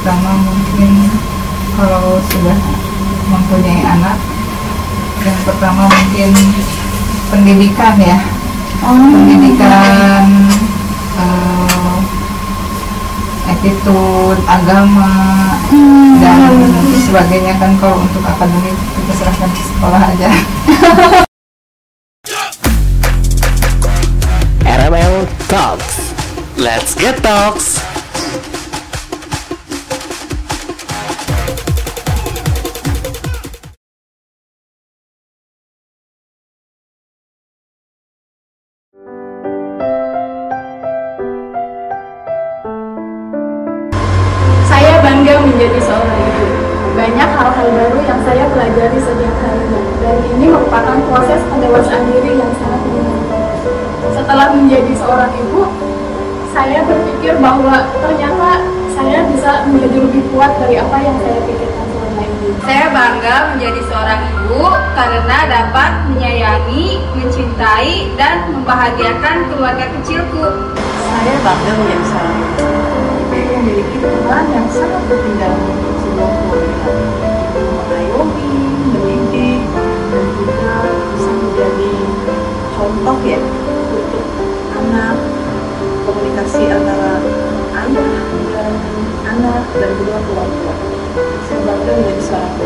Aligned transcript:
pertama 0.00 0.32
mungkin 0.32 1.12
kalau 1.76 2.16
sudah 2.32 2.56
mempunyai 3.28 3.84
anak 3.84 4.16
yang 5.20 5.36
pertama 5.44 5.84
mungkin 5.92 6.32
pendidikan 7.28 8.00
ya 8.00 8.16
Oh. 8.80 8.96
pendidikan 8.96 10.24
eh, 11.20 11.96
attitude 13.44 14.40
agama 14.48 15.12
Hmm. 15.68 16.16
dan 16.16 16.56
sebagainya 17.04 17.60
kan 17.60 17.76
kalau 17.76 18.00
untuk 18.00 18.24
akademik 18.24 18.72
kita 18.72 19.12
serahkan 19.20 19.52
ke 19.52 19.62
sekolah 19.68 20.00
aja 20.16 20.30
RML 24.80 25.28
Talks. 25.52 26.16
Let's 26.56 26.96
get 26.96 27.20
talks. 27.20 27.89
Dan 50.10 50.26
ini 50.26 50.50
merupakan 50.50 50.98
proses 51.06 51.38
pendewasaan 51.54 52.02
diri 52.10 52.34
yang 52.34 52.50
sangat 52.58 52.82
menyenangkan. 52.82 53.42
Setelah 54.10 54.46
menjadi 54.58 54.92
seorang 54.98 55.30
ibu, 55.38 55.62
saya 56.50 56.82
berpikir 56.82 57.38
bahwa 57.38 57.86
ternyata 57.94 58.58
saya 58.90 59.22
bisa 59.30 59.70
menjadi 59.70 60.02
lebih 60.02 60.26
kuat 60.34 60.50
dari 60.58 60.82
apa 60.82 60.98
yang 60.98 61.14
saya 61.22 61.38
pikirkan 61.46 61.86
selama 61.94 62.22
ini. 62.26 62.50
Saya 62.66 62.86
bangga 62.90 63.36
menjadi 63.54 63.80
seorang 63.86 64.20
ibu 64.34 64.62
karena 64.98 65.38
dapat 65.46 65.90
menyayangi, 66.10 66.86
mencintai, 67.14 68.10
dan 68.18 68.50
membahagiakan 68.50 69.46
keluarga 69.46 69.94
kecilku. 69.94 70.74
Saya 71.06 71.38
bangga 71.38 71.72
menjadi 71.78 72.04
seorang 72.10 72.34
ibu. 72.34 72.66
Ibu 73.30 73.38
memiliki 73.62 73.96
peran 74.02 74.44
yang 74.50 74.66
sangat 74.74 75.02
penting 75.06 75.38
untuk 75.38 75.94
sebuah 76.02 76.30
keluarga. 76.34 76.90
Ibu 77.46 77.62
mengayomi, 77.78 78.39
komunikasi 86.50 86.66
antara 86.66 87.14
ayah 87.78 88.14
dan 88.50 88.72
anak 89.22 89.64
dan 89.70 89.90
juga 90.02 90.18
keluarga. 90.26 90.72
Saya 91.46 91.60
bangga 91.62 91.92
menjadi 91.94 92.22
seorang. 92.26 92.58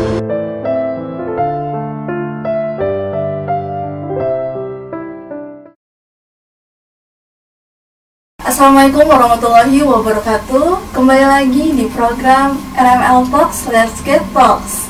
Assalamualaikum 8.45 9.05
warahmatullahi 9.09 9.83
wabarakatuh 9.83 10.95
Kembali 10.95 11.25
lagi 11.27 11.65
di 11.75 11.91
program 11.91 12.55
RML 12.77 13.27
Talks 13.27 13.67
Let's 13.67 13.99
Get 14.05 14.23
Talks 14.31 14.87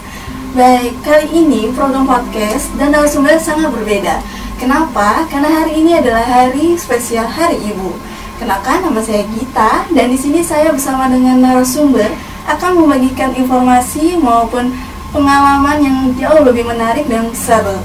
Baik, 0.53 0.93
kali 1.01 1.25
ini 1.33 1.73
program 1.73 2.05
podcast 2.05 2.69
dan 2.77 2.93
narasumber 2.93 3.41
sangat 3.41 3.73
berbeda 3.73 4.21
Kenapa? 4.61 5.25
Karena 5.31 5.49
hari 5.49 5.81
ini 5.81 5.97
adalah 5.97 6.21
hari 6.21 6.77
spesial 6.77 7.25
Hari 7.25 7.57
Ibu 7.73 8.04
Kenalkan 8.35 8.83
nama 8.83 8.99
saya 8.99 9.23
Gita 9.31 9.87
dan 9.95 10.11
di 10.11 10.19
sini 10.19 10.43
saya 10.43 10.67
bersama 10.75 11.07
dengan 11.07 11.39
narasumber 11.39 12.11
akan 12.43 12.83
membagikan 12.83 13.31
informasi 13.31 14.19
maupun 14.19 14.75
pengalaman 15.15 15.79
yang 15.79 15.97
jauh 16.19 16.43
lebih 16.43 16.67
menarik 16.67 17.07
dan 17.07 17.31
seru. 17.31 17.79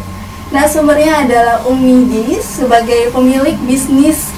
Narasumbernya 0.51 1.23
adalah 1.23 1.63
Umi 1.71 2.03
Dis 2.11 2.43
sebagai 2.59 3.15
pemilik 3.15 3.55
bisnis 3.63 4.35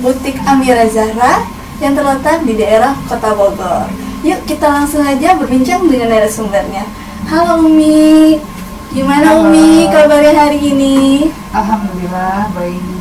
Butik 0.00 0.40
Amira 0.48 0.88
Zahra 0.88 1.44
yang 1.84 1.92
terletak 1.92 2.40
di 2.48 2.56
daerah 2.56 2.96
Kota 3.04 3.36
Bogor. 3.36 3.84
Yuk 4.24 4.40
kita 4.48 4.64
langsung 4.64 5.04
aja 5.04 5.36
berbincang 5.36 5.84
dengan 5.84 6.16
narasumbernya. 6.16 6.88
Halo 7.28 7.68
Umi, 7.68 8.40
gimana 8.96 9.36
Halo. 9.36 9.52
Umi 9.52 9.92
kabarnya 9.92 10.32
hari 10.40 10.56
ini? 10.72 11.28
alhamdulillah 11.50 12.46
baik 12.56 12.99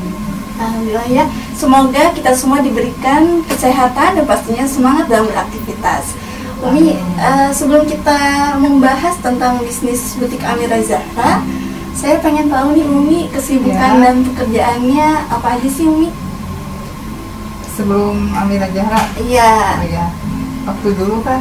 Alhamdulillah 0.59 1.07
ya. 1.07 1.25
Semoga 1.55 2.11
kita 2.11 2.31
semua 2.31 2.59
diberikan 2.59 3.41
kesehatan 3.43 4.19
dan 4.19 4.25
pastinya 4.25 4.65
semangat 4.65 5.07
dalam 5.07 5.25
beraktivitas. 5.25 6.13
Umi, 6.59 6.91
eh, 6.99 7.49
sebelum 7.49 7.87
kita 7.87 8.19
membahas 8.59 9.15
tentang 9.17 9.63
bisnis 9.63 10.19
butik 10.19 10.43
Amira 10.43 10.75
Zahra, 10.83 11.39
saya 11.95 12.19
pengen 12.19 12.47
tahu 12.47 12.75
nih 12.75 12.83
Umi 12.83 13.19
kesibukan 13.29 13.91
Ya. 13.95 14.03
dan 14.03 14.15
pekerjaannya 14.23 15.07
apa 15.29 15.55
aja 15.55 15.69
sih 15.69 15.87
Umi? 15.87 16.11
sebelum 17.71 18.35
Amira 18.35 18.67
Jahra 18.69 19.07
Iya. 19.15 19.79
oh 19.79 19.87
ya 19.87 20.05
waktu 20.67 20.99
dulu 20.99 21.23
kan 21.23 21.39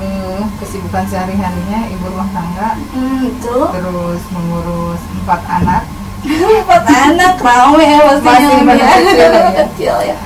eh, 0.00 0.40
kesibukan 0.56 1.04
sehari-harinya 1.04 1.92
ibu 1.92 2.08
rumah 2.08 2.24
tangga 2.32 2.80
Hmm, 2.88 3.28
itu 3.28 3.56
terus 3.68 4.22
mengurus 4.32 4.96
empat 5.12 5.40
anak 5.44 5.84
empat 6.24 6.82
anak 6.84 7.34
rame 7.38 7.84
ya 7.84 7.98
pastinya 8.02 8.48
Masih 8.58 8.62
pada 8.64 8.84
kecil 8.84 9.30
ya. 9.32 9.54
Kecil 9.64 9.96
ya. 10.04 10.16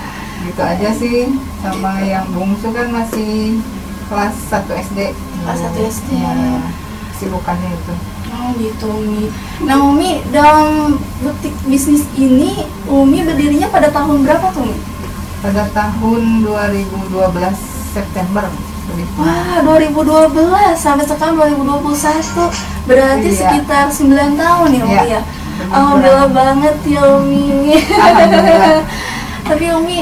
gitu 0.42 0.58
aja 0.60 0.88
sih 0.92 1.18
sama 1.58 2.02
yang 2.02 2.26
bungsu 2.28 2.68
kan 2.70 2.90
masih 2.90 3.62
kelas 4.06 4.34
1 4.50 4.66
SD 4.82 4.98
Kelas 5.14 5.58
1 5.70 5.78
SD. 5.88 6.10
ya 6.18 6.34
kesibukannya 7.12 7.70
itu 7.70 7.94
Oh 8.32 8.48
gitu 8.56 8.88
Umi. 8.88 9.28
Nah 9.60 9.76
Umi 9.84 10.10
dalam 10.28 10.96
butik 11.20 11.52
bisnis 11.62 12.08
ini 12.12 12.64
Umi 12.84 13.22
berdirinya 13.22 13.68
pada 13.68 13.86
tahun 13.88 14.24
berapa 14.24 14.48
tuh 14.50 14.64
Umi? 14.64 14.76
pada 15.38 15.68
tahun 15.68 16.42
2012 16.42 17.12
September 17.92 18.46
Wah 19.14 19.62
2012 19.62 20.34
sampai 20.74 21.04
sekarang 21.04 21.38
2021 21.38 22.50
berarti 22.84 23.28
Iya. 23.28 23.38
sekitar 23.38 23.84
9 23.88 24.10
tahun 24.34 24.68
ya 24.70 24.82
Umi 24.82 24.96
Iya, 24.98 25.04
ya. 25.08 25.20
Lebih 25.72 25.80
Alhamdulillah 25.80 26.28
banget 26.30 26.76
ya 26.84 27.02
Umi. 27.16 27.48
Tapi 29.48 29.66
Umi 29.72 29.98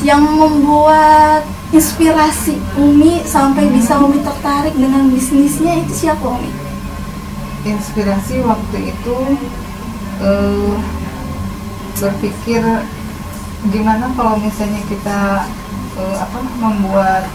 yang 0.00 0.22
membuat 0.24 1.42
inspirasi 1.70 2.56
Umi 2.74 3.20
sampai 3.22 3.66
Hmm. 3.66 3.74
bisa 3.74 3.98
Umi 3.98 4.18
tertarik 4.20 4.72
dengan 4.72 5.10
bisnisnya 5.10 5.76
itu 5.78 6.06
siapa 6.06 6.24
Umi? 6.24 6.50
inspirasi 7.60 8.40
waktu 8.40 8.88
itu 8.88 9.16
eh, 10.18 10.72
berpikir 11.94 12.64
gimana 13.68 14.08
kalau 14.16 14.40
misalnya 14.40 14.80
kita 14.88 15.44
eh, 15.94 16.16
apa 16.16 16.40
membuat 16.56 17.28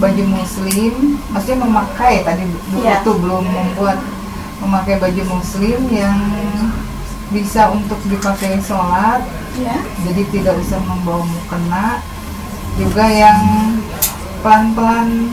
baju 0.00 0.24
muslim 0.24 1.20
maksudnya 1.28 1.60
memakai 1.60 2.24
tadi 2.24 2.48
dulu 2.48 2.80
Iya. 2.80 3.04
tuh 3.04 3.20
belum 3.20 3.44
membuat 3.44 4.00
memakai 4.58 4.96
baju 4.96 5.36
muslim 5.36 5.84
yang 5.92 6.16
bisa 7.32 7.68
untuk 7.68 7.98
dipakai 8.06 8.60
sholat 8.60 9.24
Ya. 9.52 9.76
jadi 10.00 10.24
tidak 10.32 10.56
usah 10.56 10.80
membawa 10.80 11.20
mukena 11.22 12.00
juga 12.74 13.04
yang 13.04 13.36
pelan-pelan 14.40 15.28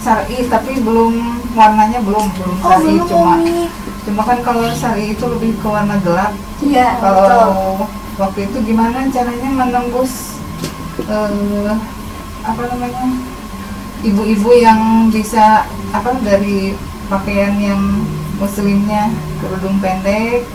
syari 0.00 0.48
tapi 0.48 0.80
belum 0.80 1.12
warnanya 1.52 2.00
belum 2.00 2.32
belum 2.32 2.56
Oh 2.58 2.70
syari 2.72 2.96
belum 2.96 3.06
cuma 3.06 3.32
Umi. 3.36 3.68
cuma 4.08 4.22
kan 4.24 4.38
kalau 4.40 4.64
syari 4.72 5.12
itu 5.12 5.20
lebih 5.20 5.52
ke 5.54 5.68
warna 5.68 6.00
gelap 6.00 6.32
Iya 6.58 6.96
betul. 6.96 7.28
kalau 7.28 7.50
waktu 8.16 8.38
itu 8.48 8.58
gimana 8.64 9.04
caranya 9.12 9.50
menembus 9.52 10.40
eh, 10.98 11.72
apa 12.40 12.62
namanya 12.66 13.04
ibu-ibu 14.00 14.50
yang 14.56 14.80
bisa 15.12 15.68
apa 15.90 16.16
dari 16.24 16.72
pakaian 17.06 17.52
yang 17.58 17.82
muslimnya 18.38 19.12
kerudung 19.38 19.76
pendek 19.76 20.46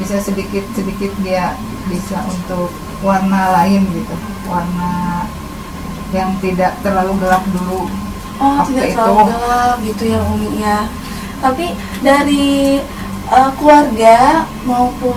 bisa 0.00 0.16
sedikit 0.18 0.64
sedikit 0.72 1.12
dia 1.20 1.54
bisa 1.86 2.24
untuk 2.24 2.72
warna 3.00 3.52
lain 3.54 3.84
gitu 3.92 4.16
warna 4.44 5.24
yang 6.10 6.34
tidak 6.40 6.74
terlalu 6.80 7.14
gelap 7.20 7.44
dulu 7.52 7.86
Oh, 8.40 8.56
Waktu 8.56 8.72
tidak 8.72 8.88
itu. 8.88 8.96
terlalu 8.96 9.22
gelap 9.28 9.76
gitu 9.84 10.02
ya 10.08 10.20
Umi 10.24 10.50
ya. 10.56 10.78
Tapi 11.44 11.76
dari 12.00 12.80
eh, 13.28 13.50
keluarga 13.60 14.16
maupun 14.64 15.16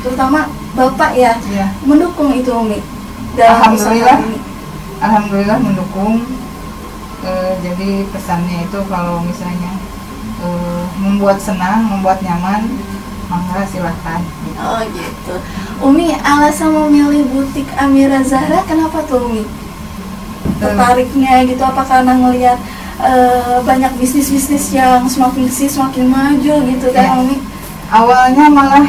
terutama 0.00 0.48
bapak 0.72 1.12
ya 1.12 1.36
ya 1.52 1.68
mendukung 1.84 2.32
itu 2.32 2.48
Umi. 2.48 2.80
dalam 3.36 3.76
Alhamdulillah. 3.76 4.18
ini. 4.24 4.38
alhamdulillah 4.98 5.58
mendukung 5.60 6.24
Eh, 7.22 7.54
jadi 7.62 8.02
pesannya 8.10 8.66
itu 8.66 8.78
kalau 8.90 9.22
misalnya 9.22 9.78
eh, 10.42 10.82
membuat 10.98 11.38
senang 11.38 11.86
membuat 11.86 12.18
nyaman 12.18 12.66
mangga 13.32 13.64
silahkan. 13.64 14.20
Oh 14.60 14.84
gitu. 14.92 15.34
Umi 15.80 16.12
alasan 16.20 16.76
memilih 16.76 17.24
butik 17.32 17.64
Amira 17.80 18.20
Zahra 18.20 18.60
kenapa 18.68 19.00
tuh 19.08 19.24
Umi? 19.24 19.44
tertariknya 20.62 21.42
gitu 21.42 21.62
apa 21.62 21.82
karena 21.82 22.12
ngelihat 22.22 22.58
eh, 23.02 23.58
banyak 23.66 23.92
bisnis-bisnis 23.98 24.70
yang 24.70 25.02
semakin 25.10 25.50
ke 25.50 25.52
sini 25.52 25.70
semakin 25.70 26.06
maju 26.06 26.54
gitu 26.70 26.86
kan 26.94 27.06
Iya. 27.10 27.18
Umi 27.18 27.36
awalnya 27.90 28.46
malah 28.46 28.86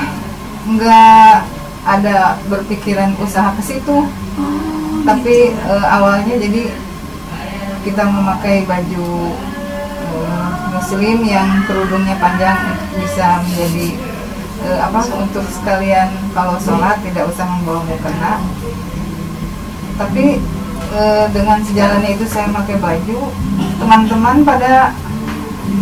nggak 0.69 1.33
ada 1.83 2.39
berpikiran 2.47 3.17
usaha 3.19 3.51
ke 3.59 3.61
situ 3.65 4.07
oh, 4.39 4.97
tapi 5.03 5.51
gitu. 5.51 5.65
eh, 5.67 5.85
awalnya 5.89 6.37
jadi 6.39 6.63
kita 7.83 8.03
memakai 8.07 8.63
baju 8.69 9.07
eh, 10.13 10.49
muslim 10.71 11.17
yang 11.25 11.65
kerudungnya 11.65 12.15
panjang 12.21 12.55
untuk 12.69 12.89
bisa 13.01 13.41
menjadi 13.43 14.12
eh, 14.63 14.79
apa 14.79 14.99
untuk 15.19 15.45
sekalian 15.51 16.09
kalau 16.31 16.55
sholat 16.59 16.99
tidak 17.03 17.27
usah 17.29 17.45
membawa 17.47 17.83
mukena. 17.83 18.39
Tapi 19.99 20.39
eh, 20.93 21.25
dengan 21.35 21.59
sejalannya 21.61 22.11
itu 22.15 22.25
saya 22.27 22.47
pakai 22.49 22.77
baju 22.79 23.19
teman-teman 23.77 24.37
pada 24.47 24.95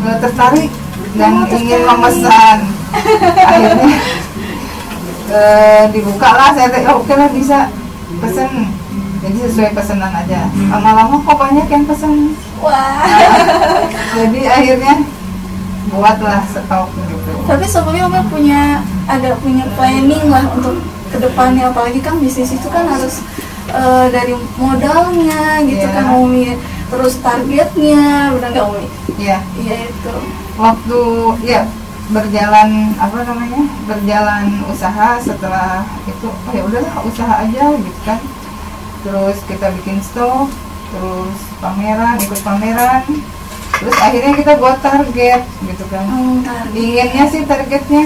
eh, 0.05 0.17
tertarik 0.19 0.71
dan 1.15 1.43
Oh, 1.43 1.47
ingin 1.51 1.81
memesan. 1.83 2.57
Akhirnya 3.51 3.97
eh, 5.31 5.83
dibuka 5.91 6.29
lah 6.31 6.49
saya 6.55 6.71
"Oh, 6.91 7.03
oke 7.03 7.13
lah 7.15 7.29
bisa 7.31 7.67
pesen. 8.19 8.71
Jadi 9.21 9.37
sesuai 9.37 9.77
pesanan 9.77 10.09
aja. 10.17 10.49
Lama-lama 10.49 11.21
kok 11.21 11.37
banyak 11.37 11.67
yang 11.69 11.85
pesen. 11.85 12.33
Wah. 12.57 13.05
Jadi 14.17 14.39
akhirnya 14.49 14.95
buatlah 15.93 16.41
stok 16.49 16.89
tapi 17.45 17.65
sebelumnya 17.65 18.07
Umi 18.07 18.21
punya 18.29 18.61
ada 19.05 19.35
punya 19.39 19.65
planning 19.75 20.25
lah 20.27 20.45
untuk 20.55 20.79
ke 21.11 21.17
depannya 21.19 21.67
apalagi 21.67 21.99
kan 21.99 22.15
bisnis 22.17 22.55
itu 22.55 22.67
kan 22.67 22.87
harus 22.87 23.19
eh, 23.67 24.07
dari 24.09 24.31
modalnya 24.55 25.59
gitu 25.67 25.83
Iya. 25.83 25.93
kan 25.93 26.05
Umi 26.15 26.55
terus 26.87 27.19
targetnya 27.19 28.31
benar 28.35 28.49
nggak 28.51 28.67
Umi 28.67 28.85
ya 29.19 29.39
iya 29.55 29.75
itu. 29.87 30.15
Waktu 30.55 30.99
ya 31.43 31.61
berjalan 32.11 32.91
apa 32.99 33.23
namanya 33.23 33.63
berjalan 33.87 34.59
usaha 34.67 35.15
setelah 35.17 35.87
itu 36.03 36.27
oh 36.27 36.51
ya 36.51 36.61
udahlah 36.63 36.95
usaha 37.03 37.33
aja 37.39 37.71
gitu 37.75 37.99
kan. 38.03 38.19
Terus 39.01 39.37
kita 39.47 39.71
bikin 39.79 40.03
stok 40.03 40.51
terus 40.91 41.37
pameran 41.63 42.19
ikut 42.19 42.39
pameran 42.43 43.03
terus 43.81 43.97
akhirnya 43.97 44.33
kita 44.37 44.53
buat 44.61 44.77
target 44.85 45.41
gitu 45.65 45.83
kan. 45.89 46.05
Oh, 46.05 46.37
target. 46.45 46.77
Inginnya 46.77 47.25
sih 47.25 47.41
targetnya 47.49 48.05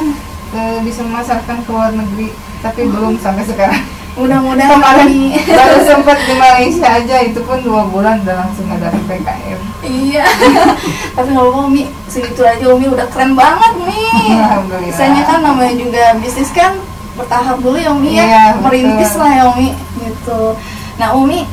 eh, 0.56 0.80
bisa 0.88 1.04
memasarkan 1.04 1.68
ke 1.68 1.70
luar 1.70 1.92
negeri 1.92 2.32
tapi 2.64 2.88
belum 2.88 3.20
sampai 3.20 3.44
sekarang. 3.44 3.84
Mudah-mudahan 4.16 4.80
kemarin 4.80 5.12
baru 5.60 5.80
sempat 5.92 6.18
di 6.24 6.34
Malaysia 6.40 6.88
aja 6.88 7.16
itu 7.20 7.44
pun 7.44 7.60
dua 7.60 7.84
bulan 7.92 8.24
udah 8.24 8.48
langsung 8.48 8.64
ada 8.72 8.88
PPKM 8.88 9.60
iya. 9.84 10.24
Tapi 11.20 11.36
nggak 11.36 11.44
apa-apa 11.44 11.68
Umi 11.68 11.84
segitu 12.08 12.48
aja 12.48 12.64
Umi 12.72 12.88
udah 12.88 13.12
keren 13.12 13.36
banget 13.36 13.76
Alhamdulillah. 13.76 14.88
Misalnya 14.88 15.22
kan 15.28 15.40
namanya 15.44 15.76
juga 15.76 16.04
bisnis 16.24 16.48
kan 16.56 16.80
bertahap 17.20 17.60
dulu 17.60 17.76
ya 17.76 17.92
Umi 17.92 18.16
ya. 18.16 18.24
Iya, 18.24 18.44
merintis 18.64 19.20
lah 19.20 19.32
ya 19.36 19.44
Umi 19.52 19.76
gitu. 20.00 20.56
Nah 20.96 21.12
Umi 21.12 21.44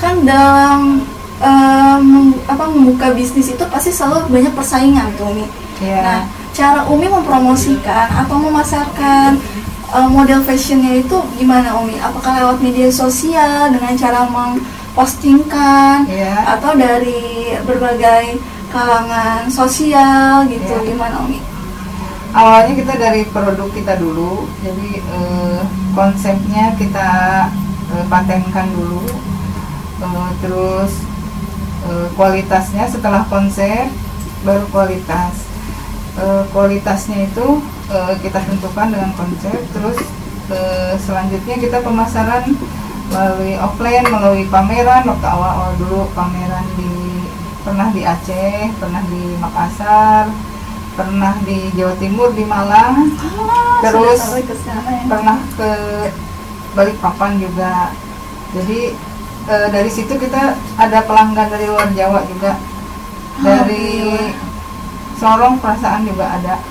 kan 0.00 0.24
dalam 0.24 1.04
em, 1.38 2.04
apa 2.44 2.64
membuka 2.66 3.14
bisnis 3.14 3.50
itu 3.50 3.64
pasti 3.70 3.90
selalu 3.90 4.26
banyak 4.28 4.52
persaingan 4.54 5.08
tuh 5.14 5.30
Umi 5.30 5.46
Iya. 5.78 6.02
nah 6.02 6.20
cara 6.50 6.82
Umi 6.90 7.06
mempromosikan 7.06 8.10
atau 8.10 8.36
memasarkan 8.42 9.38
eh, 9.94 10.08
model 10.10 10.42
fashionnya 10.42 10.98
itu 10.98 11.14
gimana 11.38 11.78
Umi 11.78 11.94
apakah 11.98 12.34
lewat 12.42 12.58
media 12.58 12.90
sosial 12.90 13.70
dengan 13.70 13.94
cara 13.94 14.26
mempostingkan 14.26 16.10
Iya. 16.10 16.58
atau 16.58 16.74
dari 16.74 17.54
berbagai 17.62 18.42
kalangan 18.68 19.46
sosial 19.48 20.44
gitu 20.50 20.74
Iya. 20.82 20.86
gimana 20.90 21.22
Umi 21.22 21.38
awalnya 22.34 22.74
kita 22.74 22.94
dari 22.98 23.22
produk 23.30 23.70
kita 23.70 23.94
dulu 23.96 24.50
jadi 24.60 24.88
eh, 24.98 25.60
konsepnya 25.94 26.74
kita 26.74 27.10
eh, 27.94 28.04
patenkan 28.10 28.66
dulu 28.74 29.06
Eh, 29.98 30.30
terus 30.38 30.94
eh, 31.88 32.08
kualitasnya 32.14 32.84
setelah 32.86 33.24
konsep 33.26 33.88
baru 34.44 34.64
kualitas. 34.70 35.48
Eh, 36.18 36.44
kualitasnya 36.52 37.30
itu 37.30 37.62
eh, 37.90 38.14
kita 38.20 38.42
tentukan 38.44 38.90
dengan 38.92 39.10
konsep 39.14 39.58
terus 39.72 39.98
eh, 40.52 40.94
selanjutnya 41.00 41.56
kita 41.58 41.78
pemasaran 41.80 42.52
melalui 43.08 43.54
offline 43.56 44.06
melalui 44.06 44.44
pameran. 44.46 45.08
Waktu 45.08 45.26
awal-awal 45.26 45.72
dulu 45.80 46.10
pameran 46.12 46.66
di 46.76 46.92
pernah 47.62 47.88
di 47.92 48.02
Aceh 48.06 48.72
pernah 48.80 49.02
di 49.10 49.36
Makassar 49.36 50.30
pernah 50.98 51.38
di 51.46 51.70
Jawa 51.78 51.94
Timur 52.02 52.34
di 52.34 52.42
Malang. 52.42 53.06
Ah, 53.22 53.78
Terus, 53.86 54.18
ya. 54.42 54.78
pernah 55.06 55.38
ke 55.54 55.70
Balikpapan 56.74 57.38
juga. 57.38 57.94
Jadi 58.50 58.98
eh, 59.48 59.68
dari 59.72 59.90
situ 59.90 60.14
kita 60.14 60.54
ada 60.76 60.98
pelanggan 61.08 61.48
dari 61.48 61.66
luar 61.66 61.88
Jawa 61.96 62.20
juga. 62.28 62.52
Dari 63.38 63.86
Sorong 65.18 65.58
perasaan 65.58 66.06
juga 66.06 66.30
ada. 66.38 66.62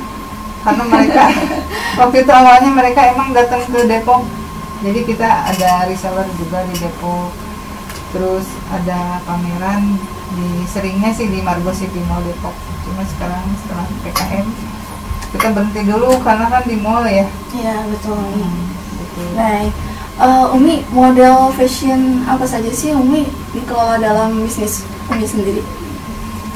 Karena 0.64 0.84
mereka 0.88 1.28
waktu 2.00 2.24
itu 2.24 2.32
awalnya 2.32 2.72
mereka 2.72 3.02
emang 3.12 3.36
datang 3.36 3.60
ke 3.68 3.84
Depok. 3.84 4.24
Jadi 4.86 5.04
kita 5.04 5.52
ada 5.52 5.90
reseller 5.90 6.28
juga 6.40 6.64
di 6.70 6.76
Depok. 6.80 7.36
Terus 8.16 8.48
ada 8.72 9.20
pameran 9.28 10.00
di 10.32 10.64
seringnya 10.70 11.12
sih 11.12 11.28
di 11.28 11.44
Margo 11.44 11.76
City 11.76 12.00
Mall 12.08 12.24
Depok. 12.24 12.56
Cuma 12.88 13.04
sekarang 13.04 13.44
setelah 13.60 13.88
PKM 14.06 14.48
kita 15.28 15.52
berhenti 15.52 15.82
dulu 15.84 16.24
karena 16.24 16.48
kan 16.48 16.64
di 16.64 16.80
mall 16.80 17.04
ya. 17.04 17.28
Iya 17.52 17.76
betul. 17.92 18.16
Umi. 18.16 18.64
gitu. 18.96 19.22
Baik, 19.36 19.74
Eh, 20.18 20.46
Umi 20.50 20.82
model 20.90 21.54
fashion 21.54 22.26
apa 22.26 22.42
saja 22.42 22.74
sih 22.74 22.90
Umi 22.90 23.22
dikelola 23.54 24.02
dalam 24.02 24.42
bisnis 24.42 24.82
Umi 25.14 25.30
sendiri? 25.30 25.62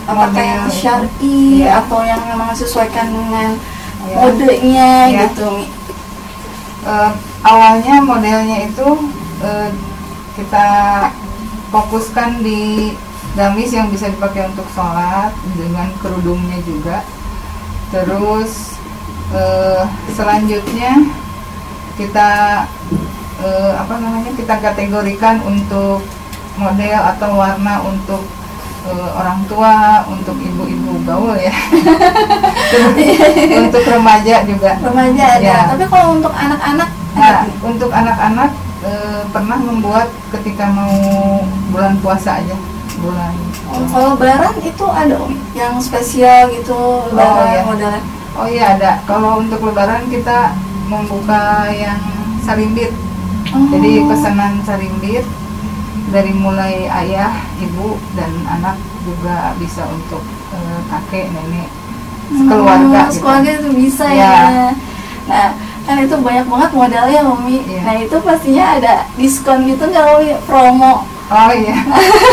Apakah 0.10 0.34
Model 0.34 0.50
yang 0.50 0.66
syari 0.74 1.10
Iya. 1.22 1.86
atau 1.86 2.02
yang 2.02 2.26
memang 2.26 2.58
sesuaikan 2.58 3.14
dengan 3.14 3.54
Iya. 4.02 4.16
modenya 4.18 4.90
Iya. 5.14 5.20
gitu 5.30 5.42
Umi? 5.46 5.66
Eh, 6.90 7.12
awalnya 7.46 8.02
modelnya 8.02 8.66
itu 8.66 8.88
eh, 9.46 9.70
kita 10.34 10.68
fokuskan 11.70 12.42
di 12.42 12.98
gamis 13.38 13.78
yang 13.78 13.94
bisa 13.94 14.10
dipakai 14.10 14.50
untuk 14.50 14.66
sholat 14.74 15.30
dengan 15.54 15.86
kerudungnya 16.02 16.58
juga 16.66 17.06
terus 17.94 18.74
eh, 19.38 19.86
selanjutnya 20.18 20.98
kita 21.96 22.30
eh, 23.42 23.74
apa 23.76 23.94
namanya 23.98 24.32
kita 24.38 24.56
kategorikan 24.62 25.42
untuk 25.44 26.06
model 26.56 27.00
atau 27.16 27.30
warna 27.38 27.82
untuk 27.84 28.22
eh, 28.88 29.10
orang 29.18 29.42
tua 29.50 30.06
untuk 30.08 30.38
ibu-ibu 30.38 31.02
gaul 31.04 31.36
ya 31.36 31.54
untuk 33.66 33.84
remaja 33.84 34.46
juga 34.46 34.78
Remaja 34.80 35.26
ada, 35.38 35.42
Ya. 35.42 35.60
tapi 35.74 35.86
kalau 35.90 36.18
untuk 36.22 36.34
anak-anak 36.34 36.90
Nah, 37.12 37.44
untuk 37.60 37.92
anak-anak 37.92 38.52
eh, 38.88 39.22
pernah 39.36 39.60
membuat 39.60 40.08
ketika 40.32 40.72
mau 40.72 40.96
bulan 41.72 42.00
puasa 42.00 42.40
aja, 42.40 42.56
bulan. 43.04 43.34
Oh, 43.72 43.84
kalau 43.92 44.08
lebaran 44.16 44.56
itu 44.64 44.86
ada 44.88 45.16
yang 45.52 45.76
spesial 45.84 46.52
gitu 46.56 47.08
lebaran 47.12 47.52
iya. 47.52 47.64
modelnya. 47.68 48.04
Oh 48.32 48.48
iya 48.48 48.80
ada. 48.80 48.92
Kalau 49.04 49.44
untuk 49.44 49.60
lebaran 49.60 50.08
kita 50.08 50.56
membuka 50.88 51.68
yang 51.72 52.00
sarimbit. 52.48 52.92
Oh. 53.52 53.68
Jadi 53.68 53.92
pesanan 54.08 54.64
sarimbit 54.64 55.26
dari 56.12 56.32
mulai 56.32 56.88
ayah, 56.88 57.32
ibu 57.58 57.96
dan 58.16 58.32
anak 58.48 58.76
juga 59.04 59.52
bisa 59.56 59.84
untuk 59.88 60.24
eh, 60.52 60.80
kakek, 60.88 61.32
nenek, 61.32 61.70
keluarga. 62.48 63.08
Hmm, 63.08 63.12
gitu. 63.12 63.20
Keluarga 63.24 63.52
itu 63.60 63.70
bisa 63.76 64.06
Iya. 64.08 64.32
ya. 64.32 64.70
Nah, 65.28 65.50
kan 65.84 65.98
itu 66.00 66.16
banyak 66.16 66.48
banget 66.48 66.72
modelnya 66.72 67.22
Umi. 67.24 67.64
Iya. 67.64 67.82
Nah, 67.84 67.96
itu 68.00 68.16
pastinya 68.20 68.66
ada 68.76 68.94
diskon 69.16 69.68
gitu 69.68 69.84
nggak 69.84 70.06
Umi? 70.20 70.32
Promo. 70.48 71.04
Oh 71.32 71.52
iya. 71.56 71.76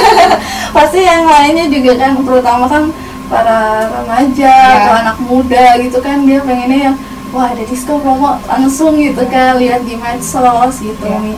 Pasti 0.77 1.07
yang 1.07 1.23
lainnya 1.27 1.71
juga 1.71 1.93
kan, 2.03 2.19
terutama 2.19 2.67
kan 2.67 2.91
para 3.29 3.87
remaja 3.87 4.51
Iya. 4.51 4.77
atau 4.83 4.93
anak 5.07 5.17
muda 5.23 5.79
gitu 5.79 5.99
kan 6.01 6.25
dia 6.25 6.41
pengennya 6.43 6.79
yang 6.91 6.97
wah 7.29 7.53
ada 7.53 7.63
diskon 7.63 8.01
promo 8.01 8.41
langsung 8.45 8.97
gitu 8.97 9.23
kan 9.29 9.57
lihat 9.57 9.85
di 9.85 9.95
medsos 9.95 10.75
gitu 10.81 11.05
Iya. 11.05 11.17
Umi. 11.19 11.35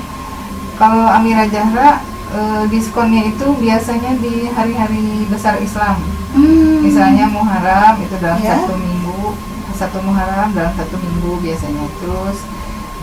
Kalau 0.78 1.04
Amira 1.04 1.44
Zahra 1.46 2.00
eh, 2.30 2.62
diskonnya 2.70 3.28
itu 3.28 3.46
biasanya 3.54 4.16
di 4.16 4.48
hari-hari 4.48 5.26
besar 5.26 5.58
Islam. 5.58 5.98
Hmm. 6.30 6.78
misalnya 6.80 7.26
Muharram 7.26 7.98
itu 7.98 8.14
dalam 8.22 8.38
Ya. 8.38 8.54
satu 8.54 8.78
minggu 8.78 9.34
satu 9.74 9.98
Muharram 9.98 10.54
dalam 10.54 10.70
satu 10.78 10.94
minggu 10.94 11.42
biasanya 11.42 11.84
terus 11.98 12.38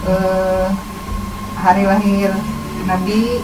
eh, 0.08 0.67
hari 1.60 1.84
lahir 1.84 2.32
Nabi 2.88 3.44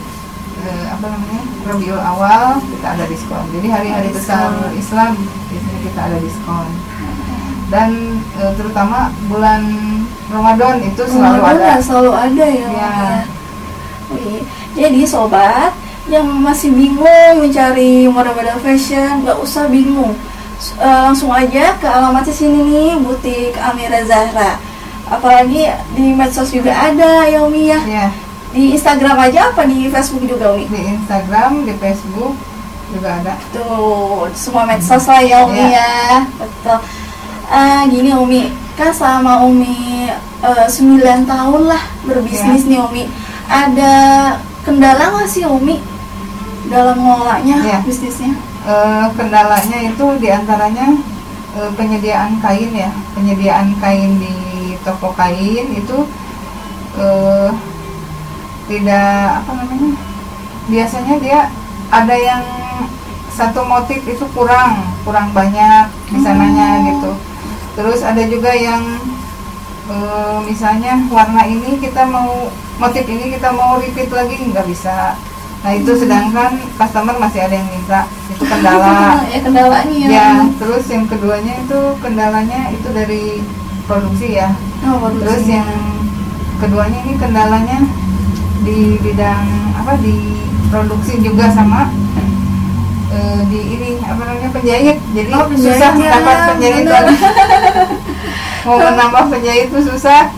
eh, 0.63 0.85
apa 0.88 1.03
namanya 1.03 1.41
Rabiul 1.67 2.00
Awal 2.00 2.63
kita 2.63 2.88
ada 2.95 3.05
diskon. 3.12 3.43
Jadi 3.51 3.67
hari-hari 3.67 4.09
besar 4.15 4.55
Islam 4.71 5.19
biasanya 5.51 5.79
kita 5.83 6.00
ada 6.00 6.17
diskon. 6.23 6.67
Dan 7.74 7.89
eh, 8.38 8.53
terutama 8.53 9.10
bulan 9.25 9.65
Ramadan 10.30 10.77
itu 10.80 11.01
selalu 11.03 11.42
Ramadan 11.42 11.58
ada. 11.58 11.65
ya, 11.65 11.77
selalu 11.82 12.12
ada 12.13 12.46
ya. 12.46 12.68
Iya. 12.70 12.94
Wih, 14.13 14.42
Jadi 14.74 15.01
sobat 15.03 15.74
yang 16.06 16.27
masih 16.27 16.70
bingung 16.70 17.34
mencari 17.39 18.06
model-model 18.06 18.60
fashion, 18.60 19.25
nggak 19.25 19.42
usah 19.42 19.65
bingung. 19.68 20.13
Eh, 20.77 21.00
langsung 21.01 21.34
aja 21.34 21.74
ke 21.75 21.88
alamatnya 21.89 22.30
sini 22.32 22.60
nih, 22.62 22.89
butik 23.01 23.58
Amira 23.58 24.06
Zahra. 24.06 24.62
Apalagi 25.03 25.68
di 25.94 26.13
medsos 26.13 26.50
juga 26.50 26.72
ada 26.72 27.25
ya 27.25 27.42
Umi 27.42 27.68
ya. 27.68 27.80
Ya, 27.84 28.08
Di 28.53 28.72
Instagram 28.72 29.18
aja 29.20 29.50
apa 29.50 29.65
di 29.65 29.89
Facebook 29.89 30.24
juga 30.24 30.53
Umi? 30.53 30.70
di 30.70 30.94
Instagram, 30.94 31.65
di 31.65 31.74
Facebook 31.75 32.38
juga 32.88 33.18
ada. 33.20 33.34
Tuh, 33.50 34.30
semua 34.32 34.63
medsos 34.63 35.03
lah 35.03 35.20
ya 35.20 35.42
Umi 35.44 35.58
Iya. 35.60 35.74
ya. 35.74 35.92
Betul. 36.38 36.80
Ah, 37.45 37.83
gini 37.85 38.12
Umi, 38.12 38.47
kan 38.73 38.89
selama 38.89 39.43
Umi 39.43 40.07
eh, 40.41 40.67
9 40.67 41.27
tahun 41.27 41.62
lah 41.67 41.83
berbisnis 42.03 42.65
nih 42.65 42.79
Umi. 42.79 43.03
Ada 43.45 43.93
kendala 44.63 45.12
nggak 45.12 45.29
sih 45.29 45.43
Umi 45.43 45.77
dalam 46.67 46.95
mengelolanya 46.97 47.57
Iya. 47.59 47.79
bisnisnya? 47.83 48.33
Eh, 48.63 49.05
kendalanya 49.13 49.77
itu 49.83 50.05
di 50.17 50.27
antaranya 50.31 50.88
eh, 51.53 51.71
penyediaan 51.75 52.39
kain 52.39 52.71
ya 52.71 52.89
penyediaan 53.12 53.75
kain 53.77 54.17
di 54.17 54.33
toko 54.81 55.12
kain 55.12 55.67
itu 55.69 56.07
eh, 56.95 57.51
tidak 58.63 59.43
apa 59.43 59.51
namanya 59.53 59.91
biasanya 60.65 61.15
dia 61.19 61.39
ada 61.91 62.15
yang 62.15 62.43
satu 63.27 63.67
motif 63.67 64.00
itu 64.01 64.23
kurang 64.31 64.79
kurang 65.03 65.35
banyak 65.35 65.91
di 66.07 66.17
sananya 66.23 66.79
Hmm. 66.79 66.85
gitu 66.88 67.12
terus 67.74 68.06
ada 68.06 68.24
juga 68.30 68.53
yang 68.53 68.82
eh, 69.89 70.38
misalnya 70.46 71.01
warna 71.10 71.44
ini 71.46 71.82
kita 71.82 72.06
mau 72.06 72.50
motif 72.77 73.06
ini 73.06 73.34
kita 73.38 73.50
mau 73.53 73.77
repeat 73.82 74.10
lagi 74.13 74.36
nggak 74.50 74.68
bisa. 74.70 75.18
Nah 75.63 75.72
itu 75.72 75.96
sedangkan 75.96 76.60
customer 76.75 77.15
masih 77.15 77.39
ada 77.48 77.56
yang 77.56 77.70
minta 77.72 78.01
itu 78.30 78.44
kendala. 78.44 78.92
Ya 79.34 79.39
kendalanya. 79.39 80.08
Ya. 80.08 80.10
ya 80.12 80.27
terus 80.60 80.86
yang 80.92 81.06
keduanya 81.08 81.53
itu 81.63 81.80
kendalanya 82.03 82.62
itu 82.75 82.88
dari 82.92 83.42
produksi 83.88 84.38
ya. 84.38 84.51
Oh, 84.84 85.00
bagus. 85.00 85.20
terus 85.24 85.44
yang 85.48 85.70
keduanya 86.60 87.00
ini 87.08 87.13
kendalanya 87.15 87.80
di 88.63 88.96
bidang 89.03 89.44
apa 89.75 90.00
di 90.00 90.48
produksi 90.72 91.20
juga 91.20 91.51
sama 91.51 91.92
eh, 93.13 93.39
di 93.48 93.60
ini 93.77 93.89
apa 94.01 94.22
namanya 94.25 94.50
penjahit. 94.50 94.98
Jadi 95.13 95.29
Oh, 95.34 95.46
penjahit 95.46 95.77
susah 95.77 95.89
ya, 95.93 95.98
mendapat 95.98 96.38
penjahit. 96.53 96.86
Mau 98.65 98.77
menambah 98.79 99.24
penjahit 99.29 99.67
itu 99.70 99.79
susah. 99.86 100.34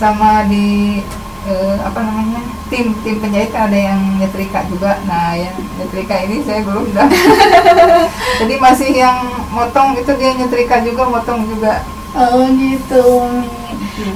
Sama 0.00 0.48
di 0.48 1.00
eh, 1.44 1.76
apa 1.84 2.00
namanya 2.00 2.40
tim 2.72 2.96
tim 3.04 3.20
penjahit 3.20 3.52
ada 3.52 3.76
yang 3.76 4.00
nyetrika 4.16 4.64
juga. 4.70 4.96
Nah 5.04 5.36
yang 5.36 5.56
nyetrika 5.76 6.16
ini 6.24 6.40
saya 6.44 6.64
belum 6.64 6.88
dah. 6.96 7.08
Jadi 8.40 8.54
masih 8.56 8.90
yang 8.96 9.18
motong 9.52 9.98
itu 10.00 10.12
dia 10.16 10.32
nyetrika 10.36 10.80
juga 10.80 11.04
motong 11.08 11.44
juga. 11.48 11.84
Oh 12.16 12.48
gitu 12.54 13.22
Umi. 13.22 13.46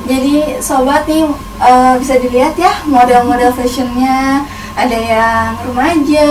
Jadi 0.08 0.58
sobat 0.64 1.04
nih 1.04 1.28
eh, 1.60 1.94
bisa 2.00 2.14
dilihat 2.16 2.54
ya 2.56 2.72
model-model 2.88 3.52
fashionnya. 3.52 4.48
Ada 4.74 4.98
yang 4.98 5.50
remaja, 5.70 6.26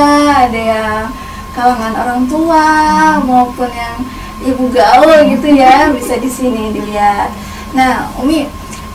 ada 0.51 0.59
yang 0.59 1.07
kalangan 1.53 1.93
orang 1.93 2.21
tua 2.27 2.65
maupun 3.21 3.69
yang 3.69 3.97
ibu 4.43 4.67
gaul 4.73 5.23
gitu 5.29 5.47
ya 5.53 5.89
bisa 5.93 6.19
di 6.19 6.29
sini 6.29 6.73
dilihat. 6.73 7.31
Nah 7.77 8.09
Umi 8.19 8.49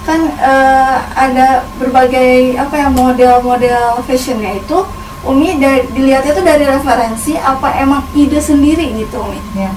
kan 0.05 0.21
eh, 0.25 0.97
ada 1.15 1.65
berbagai 1.77 2.57
apa 2.57 2.75
ya 2.75 2.88
model-model 2.88 4.03
fashionnya 4.05 4.57
itu 4.59 4.79
Umi 5.27 5.59
dari, 5.59 5.85
dilihatnya 5.93 6.33
itu 6.33 6.43
dari 6.47 6.65
referensi 6.65 7.33
apa 7.37 7.75
emang 7.77 8.07
ide 8.15 8.38
sendiri 8.41 8.95
gitu 8.97 9.21
Umi? 9.21 9.41
ya 9.53 9.69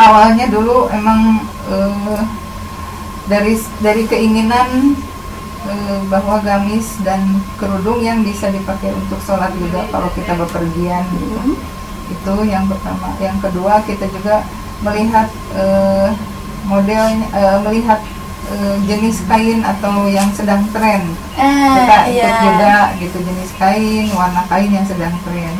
awalnya 0.00 0.48
dulu 0.48 0.88
emang 0.88 1.44
eh, 1.68 2.22
dari 3.28 3.54
dari 3.84 4.02
keinginan 4.08 4.96
eh, 5.64 6.00
bahwa 6.06 6.40
gamis 6.40 6.98
dan 7.00 7.22
kerudung 7.54 8.00
yang 8.00 8.20
bisa 8.20 8.48
dipakai 8.48 8.90
untuk 8.90 9.18
sholat 9.20 9.52
juga 9.54 9.86
kalau 9.88 10.08
kita 10.12 10.34
bepergian 10.34 11.04
gitu 11.12 11.38
Hmm. 11.38 11.56
itu 12.08 12.34
yang 12.44 12.66
pertama 12.66 13.14
yang 13.18 13.38
kedua 13.38 13.80
kita 13.82 14.04
juga 14.08 14.44
melihat 14.80 15.28
eh, 15.54 16.08
modelnya 16.64 17.26
eh, 17.30 17.58
melihat 17.62 18.00
jenis 18.84 19.22
kain 19.24 19.62
atau 19.62 20.10
yang 20.10 20.28
sedang 20.34 20.66
tren 20.74 21.08
kita 21.32 21.96
Eh, 22.04 22.10
ikut 22.12 22.20
iya. 22.28 22.42
juga 22.42 22.74
gitu 22.98 23.16
jenis 23.22 23.50
kain 23.56 24.06
warna 24.12 24.42
kain 24.44 24.68
yang 24.68 24.84
sedang 24.84 25.14
tren 25.22 25.54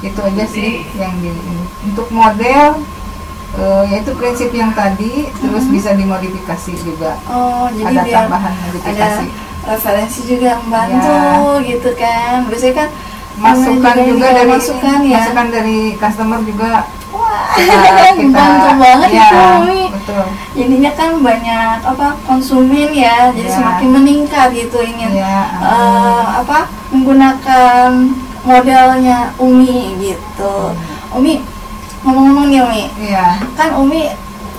itu 0.00 0.18
aja 0.18 0.44
sih 0.46 0.82
yang 0.94 1.12
di 1.20 1.30
ini. 1.30 1.62
untuk 1.84 2.08
model 2.10 2.80
eh, 3.56 3.82
yaitu 3.88 4.12
prinsip 4.12 4.50
yang 4.50 4.72
tadi 4.72 5.28
terus 5.34 5.64
bisa 5.66 5.92
dimodifikasi 5.92 6.72
juga 6.78 7.16
Oh, 7.26 7.66
jadi 7.70 7.96
ada 7.98 8.24
tambahan 8.24 8.52
ada 8.52 8.64
modifikasi 8.66 9.24
referensi 9.66 10.20
juga 10.24 10.44
yang 10.52 10.62
membantu 10.62 11.18
gitu 11.60 11.90
kan. 11.92 12.46
Biasanya 12.46 12.74
kan 12.76 12.88
masukan 13.36 13.76
namanya 13.92 14.06
juga 14.06 14.26
dari 14.32 14.48
masukan 14.48 14.98
ya. 15.02 15.16
masukan 15.18 15.46
dari 15.50 15.78
customer 15.94 16.40
juga 16.40 16.70
Wah, 17.10 17.48
kita, 17.52 18.12
membantu 18.20 18.68
banget 18.76 19.08
ya, 19.10 19.26
itu 19.26 19.36
Umi. 19.56 19.82
betul 19.92 20.24
Jadinya 20.52 20.90
kan 20.92 21.10
banyak 21.18 21.78
apa 21.82 22.08
konsumen 22.22 22.88
ya, 22.92 23.32
jadi 23.32 23.44
Ya. 23.44 23.56
semakin 23.56 23.88
meningkat 23.90 24.48
gitu 24.52 24.78
ingin 24.80 25.12
ya 25.16 25.36
eh, 25.58 26.24
apa 26.38 26.64
menggunakan 26.88 27.90
modelnya 28.40 29.32
Umi 29.36 29.96
gitu. 29.98 30.54
Umi 31.10 31.40
ngomong-ngomong 32.06 32.46
nih 32.48 32.62
Umi, 32.62 32.82
iya 33.02 33.34
kan 33.58 33.74
Umi 33.74 34.06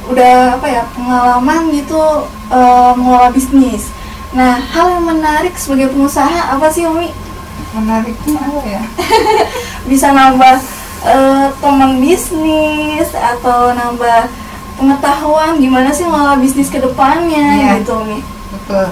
udah 0.07 0.55
apa 0.55 0.67
ya 0.67 0.83
pengalaman 0.91 1.71
gitu 1.71 1.99
eh, 2.47 2.91
mengelola 2.93 3.31
bisnis. 3.31 3.87
Nah 4.31 4.59
hal 4.59 4.91
yang 4.91 5.07
menarik 5.07 5.55
sebagai 5.55 5.87
pengusaha 5.89 6.51
apa 6.51 6.67
sih 6.67 6.83
Umi? 6.83 7.09
menariknya 7.67 8.39
apa 8.39 8.61
ya 8.63 8.81
Bisa 9.91 10.09
nambah 10.09 10.55
eh, 11.03 11.47
teman 11.57 11.99
bisnis 11.99 13.11
atau 13.11 13.71
nambah 13.71 14.27
pengetahuan 14.75 15.57
gimana 15.57 15.91
sih 15.91 16.03
mengelola 16.03 16.37
bisnis 16.37 16.69
ke 16.69 16.79
depannya 16.79 17.47
Iya. 17.59 17.71
gitu 17.81 17.97
Umi? 17.97 18.19
betul 18.49 18.87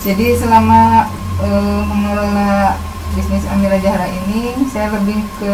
jadi 0.00 0.36
selama 0.36 1.08
eh, 1.40 1.80
mengelola 1.82 2.76
bisnis 3.12 3.48
Amira 3.48 3.80
Jahra 3.80 4.06
ini 4.06 4.54
saya 4.68 4.92
lebih 4.92 5.20
ke 5.40 5.52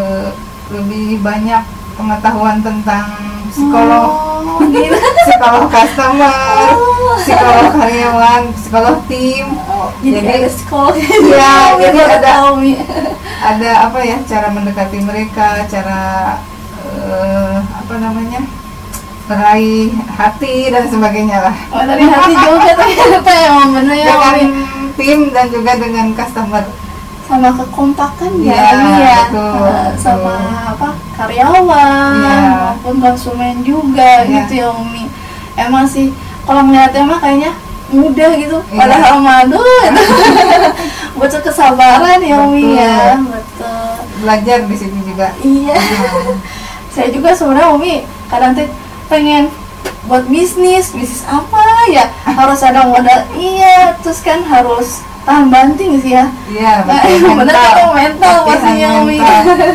lebih 0.72 1.22
banyak 1.22 1.62
pengetahuan 2.02 2.58
tentang 2.58 3.06
psikolog. 3.48 4.10
Oh, 4.42 4.58
gitu. 4.66 4.90
psikolog 5.24 5.70
customer 5.70 6.34
Oh. 6.74 7.14
psikolog 7.16 7.70
karyawan 7.72 8.42
psikolog 8.52 8.96
tim. 9.06 9.46
Oh, 9.64 9.94
jadi, 10.02 10.18
Jadi- 10.18 10.34
ada 10.36 10.48
psikolog. 10.50 10.94
Umi 10.98 11.78
jadi 11.78 11.98
ada- 12.18 12.50
ada 13.42 13.70
apa 13.86 13.98
ya 14.02 14.18
cara 14.22 14.50
mendekati 14.50 14.98
mereka 14.98 15.62
cara 15.66 16.00
eh, 16.82 17.56
apa 17.58 17.94
namanya 17.96 18.42
meraih 19.22 19.90
hati 20.10 20.68
dan 20.68 20.84
sebagainya 20.86 21.38
lah. 21.40 21.56
Oh, 21.70 21.82
dari 21.82 22.02
hati 22.02 22.34
juga 22.98 23.32
emang 23.46 23.70
bener 23.78 23.94
ya 23.96 24.06
dengan 24.10 24.50
tim 24.92 25.30
dan 25.30 25.46
juga 25.48 25.72
dengan 25.78 26.06
customer 26.12 26.62
sama 27.32 27.48
kekompakan 27.56 28.30
ya, 28.38 28.52
Iya, 28.52 28.68
Umi 28.76 28.92
ya 29.00 29.20
betul, 29.24 29.64
Eh, 29.64 29.88
sama 29.96 30.34
betul. 30.36 30.68
apa 30.68 30.88
karyawan 31.16 31.64
Iya. 32.12 32.36
maupun 32.52 32.94
konsumen 33.00 33.64
juga 33.64 34.20
Iya. 34.20 34.44
gitu 34.44 34.52
ya 34.54 34.68
Umi 34.70 35.08
emang 35.56 35.88
sih 35.88 36.12
kalau 36.44 36.60
melihatnya 36.60 37.02
mah 37.02 37.16
kayaknya 37.16 37.56
mudah 37.88 38.30
gitu 38.34 38.58
Iya. 38.62 38.76
padahal 38.76 39.16
madu 39.18 39.56
itu 39.56 40.02
butuh 41.16 41.40
kesabaran 41.40 42.20
ya 42.20 42.36
Umi 42.42 42.68
Betul. 42.68 42.76
ya 42.76 43.00
betul 43.16 43.88
belajar 44.20 44.58
di 44.62 44.76
sini 44.76 45.00
juga 45.02 45.32
iya 45.40 45.76
Hmm. 45.76 46.36
saya 46.92 47.08
juga 47.08 47.32
sebenarnya 47.32 47.72
Umi 47.72 47.94
kadang 48.28 48.52
tuh 48.52 48.68
pengen 49.08 49.48
buat 50.04 50.28
bisnis 50.28 50.92
bisnis 50.92 51.24
apa 51.24 51.64
ya 51.88 52.04
harus 52.38 52.60
ada 52.60 52.84
modal 52.84 53.24
iya 53.32 53.96
terus 53.98 54.20
kan 54.20 54.44
harus 54.44 55.00
tahan 55.22 55.46
banting 55.48 55.98
sih 56.02 56.12
ya. 56.18 56.26
Iya 56.50 56.82
betul 56.86 57.34
bener 57.38 57.54
kan 57.54 57.94
mental. 57.94 58.36
pastinya 58.46 58.88
Umi. 59.02 59.18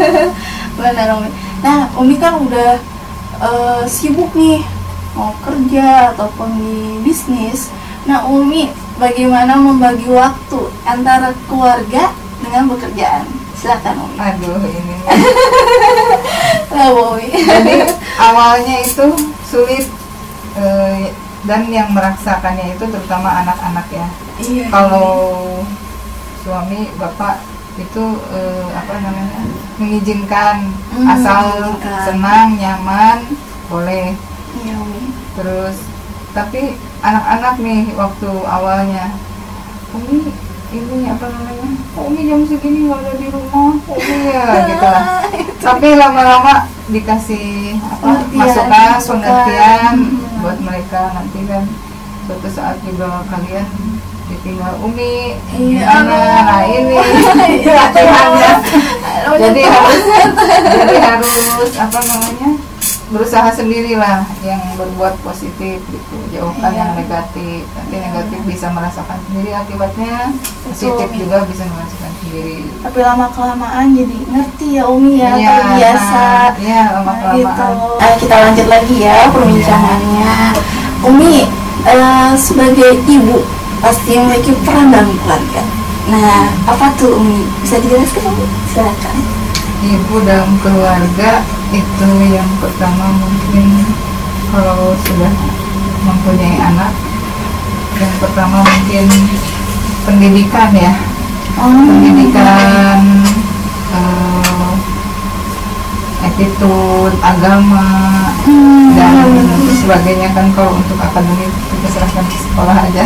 Benar 0.77 1.07
Umi. 1.17 1.29
Nah 1.63 1.89
Umi 1.97 2.15
kan 2.19 2.37
udah 2.37 2.77
eh, 3.41 3.81
sibuk 3.87 4.31
nih 4.35 4.61
mau 5.15 5.33
kerja 5.41 6.13
ataupun 6.13 6.51
di 6.59 7.01
bisnis. 7.01 7.71
Nah 8.05 8.27
Umi 8.27 8.69
bagaimana 8.99 9.55
membagi 9.57 10.05
waktu 10.11 10.59
antara 10.83 11.31
keluarga 11.47 12.11
dengan 12.43 12.69
pekerjaan? 12.69 13.25
Silakan 13.57 14.05
Umi. 14.05 14.17
aduh 14.19 14.61
ini. 14.67 14.95
Nah, 16.67 16.93
Umi. 16.93 17.31
jadi 17.33 17.89
awalnya 18.21 18.85
itu 18.85 19.07
sulit 19.49 19.87
eh, 20.53 21.09
dan 21.47 21.65
yang 21.67 21.89
merasakannya 21.89 22.75
itu 22.75 22.83
terutama 22.85 23.41
anak-anak 23.41 23.87
ya 23.89 24.07
Iya. 24.37 24.65
kalau 24.67 25.63
suami 26.37 26.91
bapak 26.93 27.41
itu 27.75 28.03
eh, 28.29 28.65
apa 28.73 28.93
namanya 28.97 29.41
mengizinkan 29.77 30.57
Hmm, 30.91 31.07
asal 31.07 31.43
mengizinkan. 31.69 32.01
senang 32.03 32.47
nyaman 32.55 33.17
boleh 33.67 34.13
Iya, 34.57 34.73
Umi. 34.75 35.03
terus 35.33 35.75
tapi 36.31 36.73
anak-anak 36.99 37.55
nih 37.57 37.93
waktu 37.93 38.29
awalnya 38.43 39.13
umi 39.89 40.29
ini 40.67 41.07
apa 41.07 41.25
namanya 41.27 41.67
"Kok 41.93 42.03
umi 42.05 42.21
jam 42.25 42.41
segini 42.43 42.85
nggak 42.85 42.99
ada 42.99 43.13
di 43.15 43.27
rumah 43.27 43.71
umi 43.79 44.17
ya 44.27 44.45
gitu 44.69 44.85
lah 44.85 45.03
tapi 45.57 45.87
lama-lama 45.93 46.53
dikasih 46.87 47.77
apa 47.79 48.09
masukan. 48.29 48.97
pengertian 48.99 49.95
Hmm. 49.97 50.26
Buat 50.41 50.57
mereka. 50.61 51.11
Nanti 51.15 51.39
kan 51.45 51.63
suatu 52.27 52.49
saat 52.51 52.77
juga 52.83 53.23
kalian 53.29 53.67
ditinggal. 54.27 54.73
Umi 54.83 55.39
Iya. 55.55 56.03
nah 56.03 56.63
ini. 56.67 56.97
Aduh, 59.17 59.37
jadi 59.39 59.61
harus 59.65 60.03
jadi 60.67 60.97
harus 60.99 61.71
apa 61.79 61.99
namanya 62.03 62.49
berusaha 63.07 63.47
sendirilah 63.49 64.27
yang 64.43 64.59
berbuat 64.75 65.15
positif 65.21 65.79
gitu. 65.79 66.15
Jauhkan 66.29 66.71
Iya. 66.71 66.77
yang 66.77 66.91
negatif. 66.93 67.63
Nanti 67.71 67.95
negatif 67.97 68.39
bisa 68.43 68.67
merasakan 68.69 69.17
sendiri. 69.25 69.55
Akibatnya 69.55 70.35
positif 70.61 71.07
Betul. 71.07 71.19
juga 71.23 71.37
bisa 71.47 71.63
merasakan 71.65 72.11
sendiri. 72.19 72.67
Tapi 72.83 72.99
lama 72.99 73.25
kelamaan 73.31 73.95
jadi 73.95 74.17
ngerti 74.27 74.67
ya 74.75 74.83
Umi 74.85 75.13
ya. 75.17 75.31
Iya, 75.33 75.49
terbiasa. 75.55 76.25
iya 76.59 76.81
lama 76.93 77.11
Nah, 77.11 77.31
gitu. 77.33 77.47
kelamaan 77.47 77.97
Ayo 77.97 78.13
kita 78.19 78.35
lanjut 78.37 78.67
lagi 78.67 78.95
ya 78.99 79.17
perbincangannya. 79.31 80.33
Umi 81.05 81.35
eh, 81.87 82.31
sebagai 82.35 82.91
ibu 83.07 83.37
pasti 83.79 84.17
memiliki 84.17 84.51
peran 84.65 84.91
dalam 84.91 85.15
keluarga. 85.15 85.63
Nah 86.07 86.43
apa 86.65 86.91
tuh 86.95 87.15
Umi? 87.15 87.47
Bisa 87.63 87.79
dijelaskan 87.79 88.27
Umi? 88.27 88.45
Silakan. 88.67 89.15
Ibu 89.77 90.15
dalam 90.25 90.57
keluarga 90.59 91.45
itu 91.73 92.09
yang 92.31 92.47
pertama 92.63 93.11
mungkin 93.17 93.67
kalau 94.53 94.95
sudah 95.03 95.33
mempunyai 96.05 96.57
anak. 96.61 96.91
Yang 97.97 98.13
pertama 98.21 98.61
mungkin 98.61 99.05
pendidikan 100.05 100.71
ya. 100.71 100.93
Oh, 101.57 101.73
pendidikan 101.73 102.99
eh, 103.91 104.73
attitude 106.21 107.17
agama 107.25 108.17
Hmm, 108.47 108.95
dan 108.95 109.27
sebagainya 109.75 110.31
kan 110.31 110.47
kalau 110.55 110.79
untuk 110.79 110.95
akademik 110.95 111.51
kita 111.51 111.99
serahkan 111.99 112.23
ke 112.31 112.37
sekolah 112.47 112.79
aja. 112.79 113.03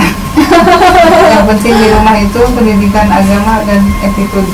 Yang 1.33 1.45
penting 1.49 1.75
di 1.81 1.87
rumah 1.89 2.13
itu 2.21 2.41
pendidikan 2.53 3.09
agama 3.09 3.65
dan 3.65 3.81
attitude. 4.05 4.45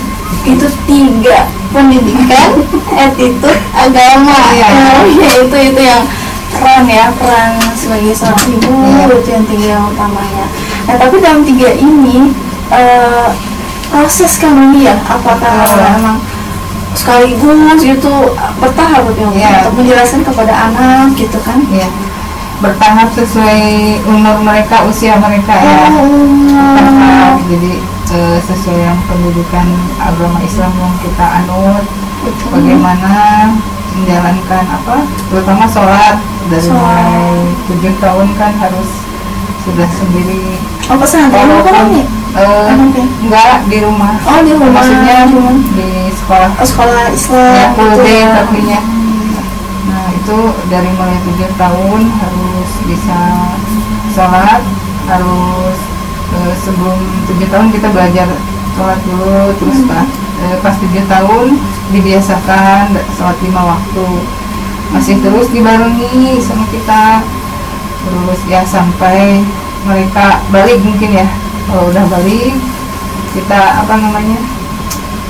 Itu 0.48 0.72
tiga 0.88 1.52
pendidikan, 1.76 2.64
attitude, 2.96 3.60
agama. 3.78 4.34
Oh, 4.34 5.06
iya, 5.06 5.30
itu 5.46 5.58
itu 5.70 5.82
yang 5.82 6.04
peran 6.48 6.84
ya 6.90 7.12
peran 7.14 7.54
sebagai 7.78 8.16
seorang 8.16 8.48
ibu 8.50 8.74
Iya. 8.82 9.06
itu 9.20 9.30
yang 9.30 9.46
tiga 9.46 9.68
yang 9.78 9.84
utamanya. 9.94 10.46
Nah 10.90 10.96
tapi 10.98 11.16
dalam 11.22 11.42
tiga 11.46 11.70
ini 11.76 12.34
eh, 12.74 13.28
proses 13.88 14.42
kami 14.42 14.88
ya 14.90 14.96
apakah 15.06 15.54
Iya. 15.68 16.02
memang 16.02 16.18
sekaligus 16.98 17.80
itu 17.84 18.14
bertahap 18.58 19.06
gitu 19.14 19.30
Iya. 19.38 19.70
untuk 19.70 19.86
menjelaskan 19.86 20.22
kepada 20.26 20.54
anak 20.72 21.14
gitu 21.14 21.38
kan? 21.46 21.62
ya 21.70 21.86
bertahap 22.58 23.14
sesuai 23.14 23.62
umur 24.10 24.42
mereka 24.42 24.82
usia 24.90 25.14
mereka 25.22 25.54
ya 25.62 25.94
bertahap 25.94 27.38
jadi 27.46 27.74
eh, 28.18 28.40
sesuai 28.42 28.80
yang 28.82 28.98
pendidikan 29.06 29.68
agama 30.02 30.42
Islam 30.42 30.74
yang 30.74 30.96
kita 31.06 31.26
anut. 31.46 31.86
Bagaimana 32.24 33.14
menjalankan 33.94 34.64
apa 34.68 34.96
terutama 35.28 35.64
sholat 35.66 36.16
dari 36.48 36.70
mulai 36.70 37.24
tujuh 37.68 37.94
tahun 37.98 38.28
kan 38.36 38.52
harus 38.56 38.90
sudah 39.64 39.90
sendiri 39.90 40.58
Oh 40.88 40.96
pesantren 40.96 41.52
apa 41.52 41.84
eh, 42.32 42.72
Anaknya? 42.72 43.04
enggak 43.20 43.56
di 43.68 43.78
rumah 43.82 44.16
Oh 44.24 44.40
di 44.40 44.56
rumah. 44.56 44.72
maksudnya 44.72 45.28
Di 45.76 45.90
sekolah 46.16 46.50
Oh, 46.56 46.64
sekolah 46.64 47.04
Islam. 47.12 47.52
ya 47.52 47.66
full 47.76 47.92
day 48.00 48.18
ya. 48.18 48.28
tapinya 48.38 48.80
nah 49.84 50.08
itu 50.10 50.38
dari 50.68 50.90
mulai 50.94 51.20
tujuh 51.22 51.52
tahun 51.54 52.02
harus 52.08 52.70
bisa 52.88 53.20
sholat 54.10 54.62
harus 55.06 55.78
eh, 56.32 56.54
sebelum 56.58 56.98
tujuh 57.26 57.48
tahun 57.50 57.68
kita 57.70 57.88
belajar 57.90 58.28
sholat 58.78 59.02
dulu 59.02 59.58
terus 59.58 59.82
Hmm. 59.82 59.90
pas, 59.90 60.08
eh, 60.46 60.56
pas 60.62 60.76
tujuh 60.78 61.06
tahun 61.10 61.48
dibiasakan 61.90 62.94
sholat 63.18 63.38
lima 63.42 63.62
waktu 63.74 64.08
masih 64.94 65.18
terus 65.20 65.50
dibarengi 65.50 66.38
sama 66.40 66.64
kita 66.70 67.26
terus 68.06 68.40
ya 68.46 68.62
sampai 68.62 69.42
mereka 69.84 70.46
balik 70.54 70.78
mungkin 70.86 71.26
ya 71.26 71.28
kalau 71.66 71.90
udah 71.90 72.06
balik 72.08 72.54
kita 73.34 73.62
apa 73.84 73.94
namanya 73.98 74.40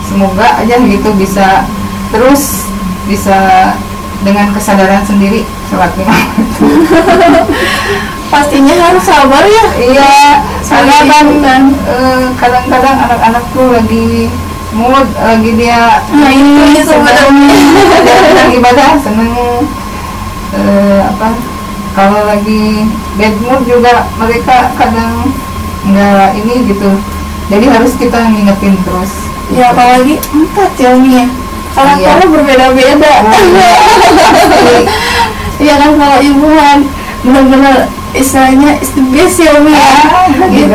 semoga 0.05 0.61
aja 0.61 0.75
gitu 0.83 1.09
bisa 1.15 1.65
terus 2.11 2.67
bisa 3.07 3.71
dengan 4.27 4.51
kesadaran 4.51 5.07
sendiri 5.07 5.47
sholat 5.71 5.91
lima 5.95 6.11
waktu. 6.11 6.43
Pastinya 8.27 8.75
harus 8.75 9.03
sabar 9.03 9.43
ya. 9.43 9.65
iya 9.79 10.13
Soalnya 10.59 10.99
kan 11.07 11.25
kan. 11.39 11.63
kadang-kadang 12.35 12.97
anak-anak 12.99 13.43
tuh 13.51 13.71
lagi 13.71 14.27
mood 14.75 15.07
lagi 15.15 15.51
dia 15.55 16.03
Nah 16.11 16.27
ini 16.29 16.75
seneng 16.77 17.47
ibadah 18.51 18.91
seneng 18.99 19.31
eh, 20.51 20.99
apa 21.01 21.29
kalau 21.95 22.27
lagi 22.27 22.85
bad 23.15 23.35
mood 23.41 23.63
juga 23.63 24.05
mereka 24.15 24.75
kadang 24.75 25.31
nggak 25.83 26.35
ini 26.35 26.67
gitu 26.67 26.99
jadi 27.47 27.65
harus 27.71 27.95
kita 27.95 28.27
ngingetin 28.27 28.75
terus 28.83 29.11
Ya 29.47 29.71
apalagi 29.71 30.19
empat 30.27 30.75
ya 30.75 30.91
Umi 30.91 31.23
ya. 31.23 31.27
Karakternya 31.71 32.19
Iya. 32.19 32.27
berbeda-beda. 32.27 33.13
Pasti. 33.23 33.47
Iya 35.63 35.73
kan 35.73 35.91
kalau 35.95 36.19
ibu 36.19 36.47
kan 36.51 36.79
benar-benar 37.23 37.75
istilahnya 38.17 38.81
is 38.81 38.91
the 38.91 39.03
best 39.13 39.37
ya 39.37 39.53
Umi 39.55 39.71
ya. 39.71 39.91
Gitu. 40.49 40.73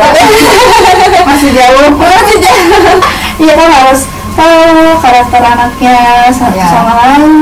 masih 1.23 1.51
jauh 1.51 1.87
Masih 1.99 2.37
jauh. 2.39 2.99
Iya 3.39 3.53
kan 3.57 3.69
harus 3.69 4.01
tahu 4.33 4.61
karakter 4.97 5.41
anaknya 5.41 5.97
satu 6.29 6.55
Iya. 6.55 6.67
sama 6.67 6.93
lain. 6.97 7.33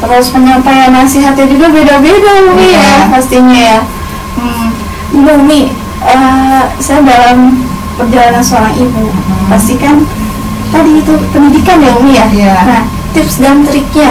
Terus 0.00 0.26
penyampaian 0.28 0.90
nasihatnya 0.90 1.46
juga 1.46 1.66
beda-beda 1.70 2.30
Umi 2.50 2.72
ya 2.72 2.80
Iya. 2.80 2.96
pastinya 3.10 3.60
ya. 3.60 3.78
Hmm. 4.34 4.66
Ibu 5.14 5.30
Umi, 5.40 5.70
eh, 6.02 6.62
saya 6.78 7.00
dalam 7.02 7.62
perjalanan 7.94 8.42
seorang 8.42 8.74
ibu 8.74 9.06
pasti 9.46 9.78
kan 9.78 10.02
tadi 10.68 10.98
itu 10.98 11.12
pendidikan 11.30 11.78
ya 11.78 11.90
Umi 11.94 12.12
ya. 12.14 12.26
Iya. 12.28 12.56
Nah, 12.66 12.82
tips 13.14 13.38
dan 13.38 13.62
triknya 13.62 14.10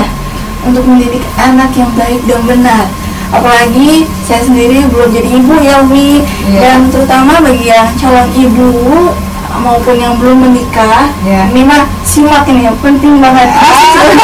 untuk 0.63 0.87
mendidik 0.87 1.19
anak 1.35 1.75
yang 1.75 1.91
baik 1.93 2.23
dan 2.23 2.39
benar. 2.47 2.85
Apalagi 3.33 4.05
saya 4.21 4.39
sendiri 4.39 4.85
belum 4.87 5.09
jadi 5.09 5.29
ibu 5.33 5.53
ya 5.57 5.81
Umi 5.81 6.21
Iya. 6.45 6.59
dan 6.61 6.79
terutama 6.87 7.41
bagi 7.41 7.65
yang 7.65 7.89
calon 7.97 8.29
ibu 8.31 8.69
maupun 9.53 9.95
yang 9.97 10.13
belum 10.17 10.37
menikah 10.39 11.09
Iya. 11.21 11.49
ini 11.49 11.65
mah 11.65 11.89
simak 12.01 12.45
ini 12.45 12.65
yang 12.65 12.77
penting 12.77 13.17
banget 13.17 13.49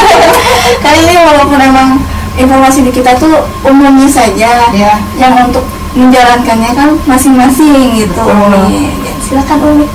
kali 0.83 0.99
ini 1.03 1.15
walaupun 1.17 1.57
emang 1.57 1.89
informasi 2.33 2.81
di 2.81 2.91
kita 2.91 3.17
tuh 3.17 3.33
umumnya 3.61 4.05
saja 4.05 4.69
Iya. 4.69 4.93
yang 5.17 5.33
untuk 5.41 5.65
menjalankannya 5.97 6.71
kan 6.71 6.89
masing-masing 7.03 7.97
gitu 7.97 8.13
Betul. 8.21 8.53
Umi 8.61 8.93
Ya, 9.01 9.13
silakan 9.19 9.59
Umi 9.65 9.87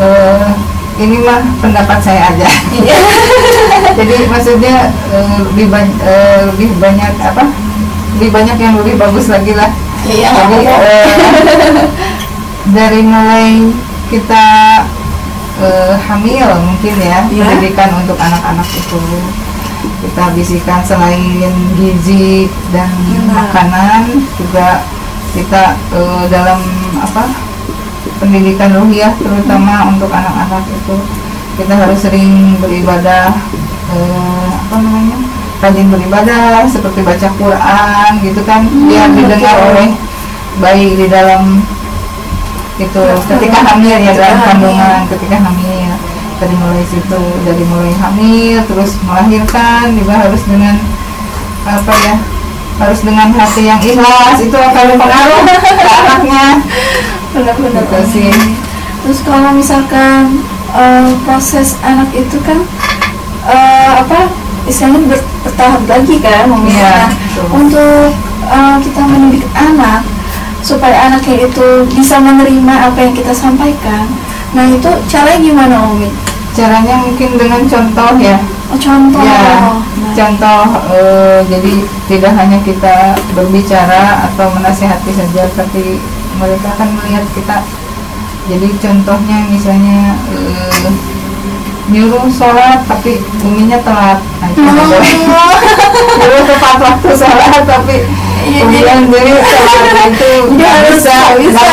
Eh, 0.00 0.48
ini 0.98 1.20
mah 1.20 1.38
pendapat 1.60 1.98
saya 2.00 2.26
aja 2.26 2.48
Iya. 2.72 2.98
jadi 3.98 4.26
maksudnya 4.26 4.90
eh, 5.08 5.36
lebih 5.46 5.66
banyak 5.68 5.94
lebih 6.50 6.70
banyak 6.76 7.12
apa 7.20 7.44
lebih 8.16 8.30
banyak 8.30 8.56
yang 8.56 8.74
lebih 8.76 8.94
bagus 8.96 9.26
lagi 9.28 9.52
lah 9.54 9.70
iya 10.04 10.30
jadi 10.32 10.58
apa-apa. 10.64 10.84
eh, 10.84 11.06
dari 12.70 13.00
mulai 13.02 13.48
kita 14.08 14.44
eh, 15.60 15.94
hamil 16.06 16.48
mungkin 16.60 16.94
ya 16.98 17.18
Iya. 17.26 17.44
pendidikan 17.46 17.90
untuk 17.96 18.18
anak-anak 18.18 18.68
itu 18.68 19.00
kita 20.00 20.24
bisikan 20.32 20.80
selain 20.82 21.52
gizi 21.74 22.48
dan 22.72 22.88
Benar. 22.88 23.48
makanan 23.48 24.02
juga 24.36 24.84
kita 25.32 25.62
eh, 25.94 26.24
dalam 26.28 26.58
apa 26.98 27.24
pendidikan 28.18 28.74
ruhiyah 28.74 29.14
terutama 29.16 29.88
untuk 29.88 30.10
anak-anak 30.10 30.64
itu 30.68 30.96
kita 31.56 31.72
harus 31.76 31.98
sering 32.00 32.56
beribadah 32.58 33.32
eh, 33.92 34.48
apa 34.50 34.76
namanya 34.76 35.16
rajin 35.60 35.88
beribadah 35.92 36.64
seperti 36.64 37.04
baca 37.04 37.28
Quran 37.36 38.10
gitu 38.24 38.40
kan 38.48 38.64
biar 38.88 39.08
didengar 39.12 39.56
oleh 39.72 39.92
bayi 40.60 40.96
di 40.96 41.06
dalam 41.08 41.60
itu 42.80 43.04
ketika 43.28 43.58
hamil 43.68 43.96
ya 44.00 44.12
dalam 44.16 44.38
kandungan 44.40 45.00
ketika 45.12 45.36
hamil 45.36 45.92
dari 46.40 46.54
mulai 46.56 46.84
situ 46.88 47.22
dari 47.44 47.64
mulai 47.68 47.92
hamil 47.92 48.56
terus 48.64 48.96
melahirkan 49.04 49.92
juga 49.92 50.24
harus 50.24 50.42
dengan 50.48 50.80
apa 51.68 51.92
ya 51.92 52.16
harus 52.80 53.00
dengan 53.04 53.28
hati 53.36 53.68
yang 53.68 53.76
ikhlas 53.84 54.40
itu 54.40 54.56
akan 54.56 54.96
berpengaruh 54.96 55.40
ke 55.44 55.84
anaknya. 56.00 56.46
Benar-benar 57.36 57.84
gitu 57.84 58.00
sih. 58.08 58.32
Terus 59.04 59.20
kalau 59.20 59.52
misalkan 59.52 60.40
eh, 60.72 61.12
proses 61.28 61.76
anak 61.84 62.08
itu 62.16 62.40
kan 62.40 62.64
eh, 63.44 63.92
apa 64.00 64.32
istilahnya 64.70 65.10
ber- 65.10 65.28
bertahap 65.42 65.82
lagi 65.90 66.14
kan 66.22 66.46
Mami? 66.46 66.70
Iya, 66.70 67.10
Nah, 67.10 67.10
untuk 67.50 68.14
eh, 68.46 68.76
kita 68.86 69.02
mendidik 69.04 69.44
anak 69.52 70.06
supaya 70.62 71.10
anaknya 71.10 71.50
itu 71.50 71.66
bisa 71.90 72.22
menerima 72.22 72.74
apa 72.92 72.98
yang 73.00 73.14
kita 73.16 73.32
sampaikan. 73.34 74.06
Nah 74.54 74.66
itu 74.70 74.90
caranya 75.10 75.40
gimana 75.42 75.76
Umi? 75.90 76.10
caranya 76.50 76.98
mungkin 77.06 77.38
dengan 77.38 77.62
contoh 77.62 78.12
ya. 78.18 78.36
Oh, 78.70 78.78
contoh. 78.78 79.22
Ya 79.22 79.70
Nah, 80.02 80.12
contoh 80.14 80.62
eh, 80.90 81.38
jadi 81.46 81.72
tidak 82.10 82.32
hanya 82.34 82.58
kita 82.66 83.14
berbicara 83.38 84.26
atau 84.30 84.50
menasihati 84.58 85.14
saja 85.14 85.46
tapi 85.54 86.02
mereka 86.38 86.74
akan 86.74 86.88
melihat 86.98 87.24
kita. 87.34 87.62
Jadi 88.50 88.68
contohnya 88.82 89.46
misalnya 89.46 90.18
eh, 90.34 90.90
nyuruh 91.90 92.26
sholat 92.30 92.86
tapi 92.86 93.18
uminya 93.42 93.78
telat 93.82 94.18
nah, 94.38 94.46
itu 94.46 94.60
nggak 94.60 94.86
boleh. 94.86 95.14
nyuruh 96.18 96.42
tepat 96.46 96.76
waktu 96.78 97.08
sholat 97.12 97.62
tapi 97.64 97.96
Iya, 98.40 98.64
kemudian 98.64 98.98
jadi 99.12 99.32
sholat 99.36 100.08
itu 100.08 100.32
nggak 100.56 100.70
harus 100.72 100.96
bisa 100.96 101.16
bisa. 101.36 101.60
nggak 101.60 101.66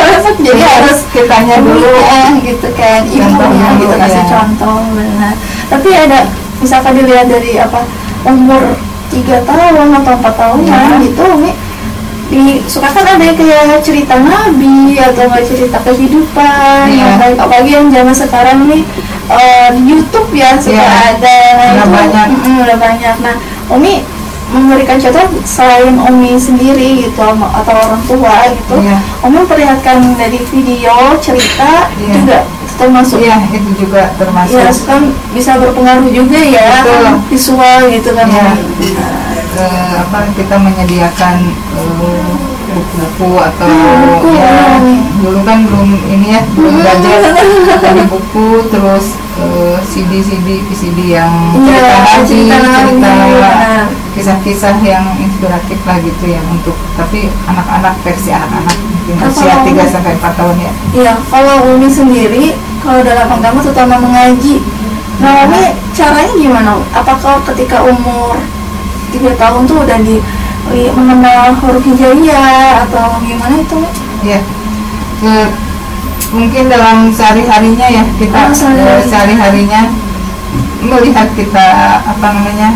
masuk 0.00 0.34
Jadi 0.46 0.62
harus 0.64 0.98
kitanya 1.10 1.56
dulu 1.60 1.90
ya 1.92 2.22
gitu 2.40 2.68
kan 2.72 3.00
ibunya 3.04 3.68
gitu 3.76 3.86
dulu, 3.86 4.00
kasih 4.00 4.18
ya. 4.18 4.30
contoh 4.30 4.78
benar 4.90 5.34
tapi 5.68 5.88
ada 5.92 6.18
misalkan 6.58 6.92
dilihat 6.96 7.26
dari 7.28 7.60
apa 7.60 7.84
umur 8.24 8.62
tiga 9.08 9.44
tahun 9.44 9.88
atau 9.92 10.12
empat 10.16 10.34
tahunan 10.34 10.64
Ya. 10.64 11.04
gitu 11.04 11.22
Umi 11.28 11.52
di 12.32 12.42
suka 12.64 12.88
kan 12.88 13.04
ada 13.04 13.20
yang 13.20 13.36
kayak 13.36 13.84
cerita 13.84 14.16
nabi 14.16 14.96
atau 14.96 15.28
nggak 15.28 15.44
cerita 15.44 15.76
kehidupan 15.84 16.84
Iya. 16.88 16.96
yang 16.96 17.12
baik 17.20 17.36
apalagi 17.36 17.70
yang 17.70 17.86
zaman 17.88 18.14
sekarang 18.16 18.58
nih 18.64 18.82
di 19.70 19.80
YouTube 19.84 20.32
ya 20.32 20.56
suka 20.56 20.72
Iya. 20.74 21.12
ada 21.12 21.36
Udah 21.52 21.68
itu 21.76 21.92
banyak. 21.92 22.26
mm, 22.40 22.56
udah 22.58 22.78
banyak 22.78 23.16
nah 23.20 23.36
Umi 23.68 24.00
memberikan 24.48 24.96
contoh 24.98 25.24
selain 25.42 25.96
Umi 25.98 26.36
sendiri 26.36 27.04
gitu 27.04 27.20
atau 27.20 27.72
orang 27.74 28.02
tua 28.02 28.36
gitu 28.48 28.74
Iya. 28.80 28.96
Umi 29.20 29.36
memperlihatkan 29.38 29.96
dari 30.16 30.40
video 30.42 30.96
cerita 31.20 31.92
Iya. 31.94 32.12
juga 32.16 32.38
termasuk 32.72 33.20
iya 33.20 33.36
itu 33.46 33.70
juga 33.78 34.08
termasuk 34.16 34.56
ya 34.56 34.72
kan 34.88 35.02
bisa 35.30 35.60
berpengaruh 35.60 36.08
juga 36.08 36.40
ya 36.40 36.80
Betul. 36.80 36.96
kan 36.96 37.14
visual 37.28 37.78
gitu 37.92 38.10
kan. 38.16 38.26
Umi. 38.26 38.88
eh, 39.52 39.92
apa 40.00 40.32
kita 40.32 40.56
menyediakan 40.56 41.36
eh, 41.76 41.81
buku-buku 42.72 43.30
atau 43.38 43.68
Ah, 43.68 43.96
buku, 44.02 44.28
ya 44.34 44.42
iya. 44.42 44.96
dulu 45.20 45.40
kan 45.44 45.58
belum 45.62 45.90
ini 46.08 46.26
ya 46.34 46.40
belum 46.52 46.74
gadget 46.80 47.20
tadi 47.84 48.02
buku 48.08 48.46
terus 48.68 49.06
eh, 49.38 49.76
CD-CD 49.84 50.64
VCD 50.66 50.98
yang 51.14 51.32
Iya, 51.54 52.02
cerita 52.26 52.56
nabi 52.58 52.98
cerita 52.98 53.12
kisah-kisah 54.12 54.76
yang 54.84 55.04
inspiratif 55.16 55.78
lah 55.84 55.96
gitu 56.00 56.24
ya 56.28 56.40
untuk 56.48 56.76
tapi 56.94 57.32
anak-anak 57.44 57.96
versi 58.02 58.28
anak-anak 58.28 58.76
mungkin 58.76 59.16
usia? 59.24 59.56
3 59.64 59.72
sampai 59.88 60.12
4 60.16 60.38
tahun 60.38 60.56
ya 60.60 60.72
Iya, 60.92 61.12
kalau 61.28 61.56
Umi 61.72 61.88
sendiri, 61.88 62.44
kalau 62.80 63.00
dalam 63.00 63.24
agama 63.26 63.64
terutama 63.64 63.96
mengaji, 63.96 64.60
nah 65.16 65.48
Umi 65.48 65.72
caranya 65.96 66.34
gimana? 66.36 66.72
Apakah 66.92 67.40
ketika 67.52 67.80
umur 67.82 68.36
tiga 69.08 69.32
tahun 69.36 69.64
tuh 69.64 69.80
udah 69.80 69.98
di 70.00 70.20
mengenal 70.90 71.52
huruf 71.58 71.84
hijaiyah 71.84 72.88
atau 72.88 73.20
gimana 73.20 73.54
itu? 73.56 73.78
Ya 74.24 74.40
ke 75.22 75.34
mungkin 76.32 76.66
dalam 76.66 77.12
sehari-harinya 77.12 77.86
ya 77.86 78.02
kita 78.16 78.38
Oh, 78.42 78.50
sehari-hari. 78.50 78.90
eh, 78.90 79.02
sehari-harinya 79.04 79.82
melihat 80.82 81.28
kita 81.32 81.66
apa 82.02 82.26
namanya 82.32 82.74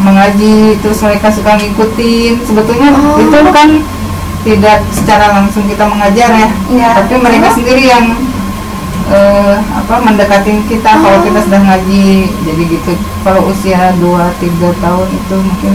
mengaji 0.00 0.80
terus 0.80 1.02
mereka 1.02 1.28
suka 1.28 1.54
ngikutin 1.54 2.40
sebetulnya 2.40 2.88
Oh. 2.90 3.20
itu 3.20 3.38
kan 3.52 3.68
tidak 4.44 4.78
secara 4.90 5.32
langsung 5.34 5.64
kita 5.66 5.84
mengajar 5.84 6.30
ya 6.30 6.48
Iya. 6.70 6.88
tapi 6.98 7.14
mereka 7.18 7.52
sendiri 7.52 7.84
yang 7.84 8.16
eh, 9.06 9.54
apa 9.60 9.94
mendekatin 10.00 10.64
kita 10.64 10.88
kalau 10.88 11.20
Oh. 11.20 11.24
kita 11.24 11.44
sedang 11.44 11.68
ngaji 11.68 12.08
jadi 12.42 12.62
gitu 12.64 12.92
kalau 13.20 13.44
usia 13.46 13.92
2 14.00 14.32
3 14.40 14.72
tahun 14.80 15.08
itu 15.10 15.36
mungkin 15.36 15.74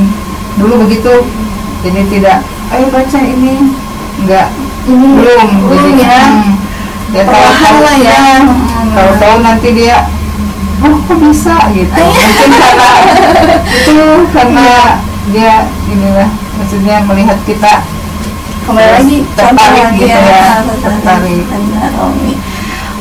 dulu 0.58 0.74
begitu 0.88 1.14
jadi 1.80 2.02
tidak 2.08 2.38
ayo 2.70 2.86
baca 2.92 3.20
ini 3.20 3.54
enggak 4.20 4.48
Ini 4.90 5.06
belum 5.06 5.48
belum 5.70 5.84
jadi 5.86 6.02
ya. 6.02 6.22
hmm, 6.26 6.52
ya 7.14 7.24
tahu 7.30 7.78
lah 7.84 7.96
ya. 8.00 8.18
Hmm, 8.42 8.90
tahu-tahu 8.96 9.36
nanti 9.44 9.70
dia 9.76 9.98
oh 10.80 10.96
kok 11.06 11.18
bisa 11.20 11.56
gitu 11.72 11.94
Iya. 11.94 12.08
mungkin 12.10 12.50
karena 12.52 12.78
itu 13.70 13.98
karena 14.34 14.68
dia 15.30 15.54
inilah 15.88 16.30
maksudnya 16.58 16.96
melihat 17.06 17.38
kita 17.46 17.86
Kembali 18.66 18.86
lagi 19.02 19.18
tertarik 19.34 19.88
gitu 19.98 20.14
lagi 20.14 20.30
ya, 20.30 20.62
tertarik. 20.78 21.42
Umi. 22.06 22.34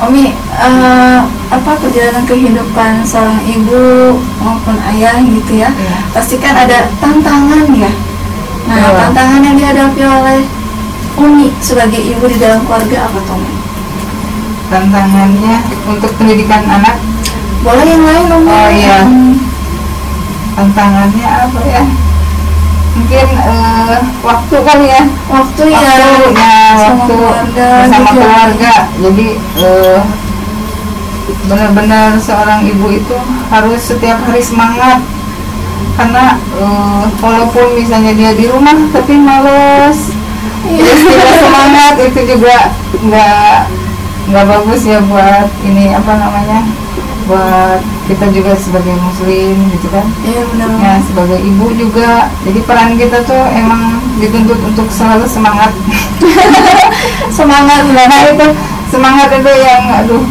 Umi, 0.00 0.24
eh, 0.32 1.18
apa 1.52 1.70
perjalanan 1.76 2.24
kehidupan 2.24 3.04
seorang 3.04 3.36
ibu 3.44 4.16
maupun 4.40 4.80
ayah 4.88 5.20
gitu 5.20 5.60
ya? 5.60 5.68
Iya. 5.68 5.96
Pasti 6.16 6.40
kan 6.40 6.56
ada 6.56 6.88
tantangan 7.04 7.68
ya. 7.76 7.92
Nah, 8.68 8.76
Betul. 8.76 8.96
tantangan 9.00 9.40
yang 9.42 9.56
dihadapi 9.56 10.02
oleh 10.04 10.40
Umi 11.18 11.48
sebagai 11.58 11.98
ibu 11.98 12.24
di 12.28 12.36
dalam 12.38 12.62
keluarga 12.62 13.08
apa? 13.08 13.18
Umi? 13.32 13.52
tantangannya 14.68 15.64
untuk 15.88 16.12
pendidikan 16.20 16.60
anak 16.68 17.00
Boleh 17.64 17.88
yang 17.88 18.04
lain 18.04 18.26
Umi? 18.36 18.52
Oh, 18.52 18.68
iya. 18.68 19.00
Hmm. 19.08 19.34
tantangannya 20.52 21.26
apa 21.48 21.60
ya 21.64 21.82
mungkin 22.88 23.26
eh, 23.30 23.96
waktu 24.20 24.56
kan 24.58 24.78
ya 24.82 25.02
Waktu 25.30 25.62
ya. 25.70 25.78
waktu 25.78 26.34
ya 26.34 26.54
sama 26.74 26.92
waktu 26.98 27.12
keluarga 27.14 27.68
bersama 27.78 28.10
gitu. 28.10 28.18
keluarga 28.18 28.72
jadi 28.98 29.26
eh, 29.62 29.98
benar-benar 31.46 32.10
seorang 32.18 32.60
ibu 32.66 32.86
itu 32.90 33.16
harus 33.48 33.80
setiap 33.80 34.18
hari 34.26 34.42
semangat 34.42 34.98
karena 35.98 36.38
eh, 36.58 37.04
walaupun 37.18 37.66
misalnya 37.74 38.12
dia 38.14 38.30
di 38.34 38.46
rumah 38.46 38.76
tapi 38.94 39.18
males. 39.18 40.14
Iya. 40.68 40.84
terus 40.84 41.02
tidak 41.06 41.34
semangat. 41.42 41.94
Itu 42.02 42.20
juga 42.36 42.56
nggak 43.02 43.56
nggak 44.28 44.44
bagus 44.44 44.80
ya 44.84 44.98
buat 45.08 45.48
ini 45.64 45.96
apa 45.96 46.12
namanya 46.20 46.60
buat 47.28 47.80
kita 48.08 48.32
juga 48.32 48.56
sebagai 48.56 48.96
muslim 48.96 49.56
gitu 49.74 49.86
kan? 49.92 50.06
Iya 50.24 50.42
benar. 50.54 50.70
ya 50.80 50.94
sebagai 51.04 51.38
ibu 51.42 51.66
juga. 51.76 52.32
Jadi 52.46 52.60
peran 52.64 52.96
kita 52.96 53.20
tuh 53.26 53.42
emang 53.52 54.00
dituntut 54.22 54.60
untuk 54.62 54.88
selalu 54.88 55.26
semangat. 55.28 55.72
Semangat 57.38 57.84
nah 57.92 58.22
itu. 58.28 58.48
Semangat 58.88 59.28
itu 59.36 59.52
yang 59.52 59.84
aduh 60.00 60.24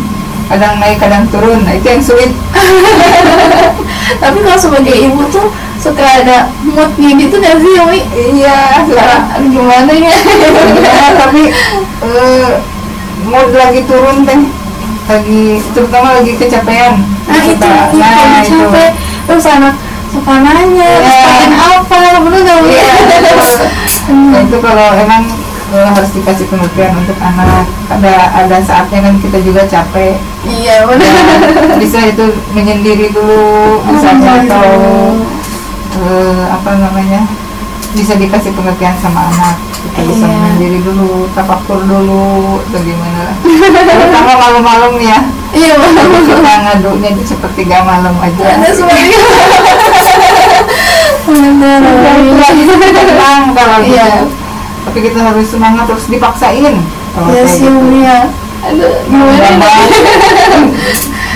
kadang 0.48 0.80
naik 0.80 0.98
kadang 0.98 1.24
turun 1.28 1.60
nah 1.64 1.74
itu 1.74 1.88
yang 1.88 2.04
sulit 2.04 2.32
Tapi 4.18 4.38
kalau 4.40 4.56
sebagai 4.58 4.96
ibu 4.96 5.20
tuh 5.28 5.52
suka 5.78 6.00
ada 6.24 6.48
moodnya 6.64 7.12
gitu 7.20 7.36
nggak 7.38 7.60
sih 7.60 7.74
Umi? 7.78 8.00
iya 8.34 8.82
Suka 8.88 9.14
gimana 9.44 9.92
ya? 9.92 10.10
Iya, 10.10 11.06
tapi 11.20 11.42
eh, 12.02 12.50
mood 13.28 13.52
lagi 13.52 13.82
turun 13.86 14.24
teh 14.24 14.40
lagi 15.08 15.44
terutama 15.72 16.20
lagi 16.20 16.32
kecapean 16.36 17.04
Nah 17.28 17.44
itu, 17.44 17.68
nah, 18.00 18.40
itu. 18.40 18.56
capek 18.56 18.92
Terus 19.28 19.46
anak 19.46 19.76
suka 20.08 20.34
nanya, 20.40 20.88
Iya. 20.88 21.20
terus 21.60 21.84
pengen 21.92 22.16
apa, 22.16 22.20
bener 22.24 22.40
gak 22.42 22.58
Umi? 22.64 22.72
Iya, 22.72 22.94
betul. 23.12 23.56
Nah, 24.08 24.40
itu 24.40 24.58
kalau 24.64 24.88
emang 24.96 25.24
eh, 25.68 25.88
harus 25.92 26.10
dikasih 26.16 26.48
pengertian 26.48 26.96
untuk 26.96 27.20
anak 27.20 27.68
ada 27.92 28.14
ada 28.34 28.58
saatnya 28.64 29.04
kan 29.04 29.16
kita 29.20 29.38
juga 29.44 29.68
capek 29.68 30.16
Iya 30.48 30.76
bener 30.86 31.08
Ya, 31.08 31.76
bisa 31.78 32.00
itu 32.04 32.26
menyendiri 32.52 33.12
dulu 33.12 33.44
misalnya 33.86 34.32
Oh, 34.32 34.40
atau 34.42 34.64
iya. 34.64 34.80
eh, 35.98 36.44
apa 36.50 36.72
namanya 36.78 37.22
bisa 37.90 38.14
dikasih 38.14 38.52
pengertian 38.52 38.96
sama 38.98 39.28
anak 39.28 39.56
kita 39.78 40.02
bisa 40.06 40.24
Iya. 40.24 40.34
menyendiri 40.34 40.80
dulu 40.82 41.10
tafakur 41.32 41.80
dulu 41.82 42.26
atau 42.62 42.80
gimana. 42.80 43.36
Terutama 43.88 44.34
malam-malam 44.38 44.94
ya. 44.98 45.20
Iya 45.50 45.74
Jadi 45.74 46.20
kita 46.28 46.54
ngadunya 46.62 47.10
di 47.14 47.24
sepertiga 47.24 47.78
malam 47.82 48.14
aja. 48.18 48.44
Ada 48.54 48.70
semuanya 48.74 49.20
benar. 51.28 51.80
tenang 52.88 53.44
kalau 53.52 53.78
gitu 53.84 53.96
Iya. 53.96 54.24
tapi 54.88 55.00
kita 55.04 55.20
harus 55.22 55.48
semangat 55.48 55.86
terus 55.86 56.08
dipaksain. 56.08 56.76
Kalau 57.14 57.28
ya 57.30 57.44
sih 57.44 57.68
gitu. 57.68 58.00
Ya 58.00 58.30
aduh 58.68 58.94
gimana 59.06 59.48
nih 59.52 59.74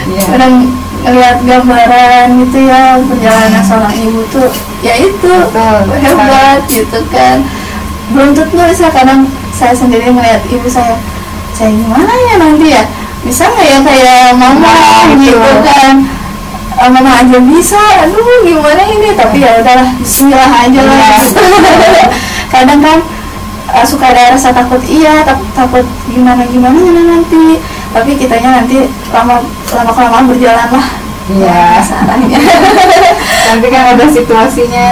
Iya. 0.01 0.23
orang 0.27 0.53
ngeliat 1.01 1.37
gambaran 1.41 2.27
gitu 2.41 2.57
ya 2.61 2.99
perjalanan 2.99 3.63
seorang 3.63 3.95
ibu 3.95 4.21
tuh 4.27 4.49
ya 4.81 4.93
itu 4.97 5.29
Betul. 5.29 5.77
hebat 5.97 6.59
gitu 6.67 6.99
kan 7.07 7.45
beruntutnya 8.11 8.65
bisa 8.67 8.91
kadang 8.91 9.23
saya 9.51 9.71
sendiri 9.71 10.11
melihat 10.11 10.41
ibu 10.45 10.67
saya 10.67 10.99
saya 11.53 11.71
gimana 11.71 12.11
ya 12.11 12.35
nanti 12.37 12.75
ya 12.75 12.83
bisa 13.21 13.45
nggak 13.45 13.65
ya 13.65 13.79
kayak 13.81 14.23
mama 14.35 14.67
Nah, 14.67 15.15
gitu 15.15 15.37
betul. 15.37 15.57
kan 15.63 15.95
Ah, 16.71 16.89
mama 16.89 17.13
aja 17.21 17.37
bisa 17.37 17.77
aduh 18.01 18.41
gimana 18.41 18.81
ini 18.81 19.13
tapi 19.13 19.43
ya 19.43 19.61
udahlah 19.61 19.91
Bismillah 20.01 20.49
aja 20.65 20.81
lah 20.81 21.19
gitu. 21.21 21.43
kadang 22.53 22.79
kan 22.81 22.97
uh, 23.71 23.85
suka 23.85 24.11
ada 24.11 24.31
rasa 24.31 24.51
takut 24.51 24.81
iya 24.83 25.23
tak- 25.23 25.43
takut 25.51 25.83
gimana 26.07 26.43
gimana 26.45 26.79
nanti. 26.79 27.59
Tapi 27.91 28.15
kitanya 28.15 28.63
nanti 28.63 28.87
lama 29.11 29.43
lama 29.71 29.91
kelamaan 29.91 30.25
berjalan 30.27 30.67
lah. 30.69 30.87
Iya. 31.27 31.79
nanti 33.51 33.67
kan 33.67 33.83
ada 33.95 34.05
situasinya. 34.07 34.87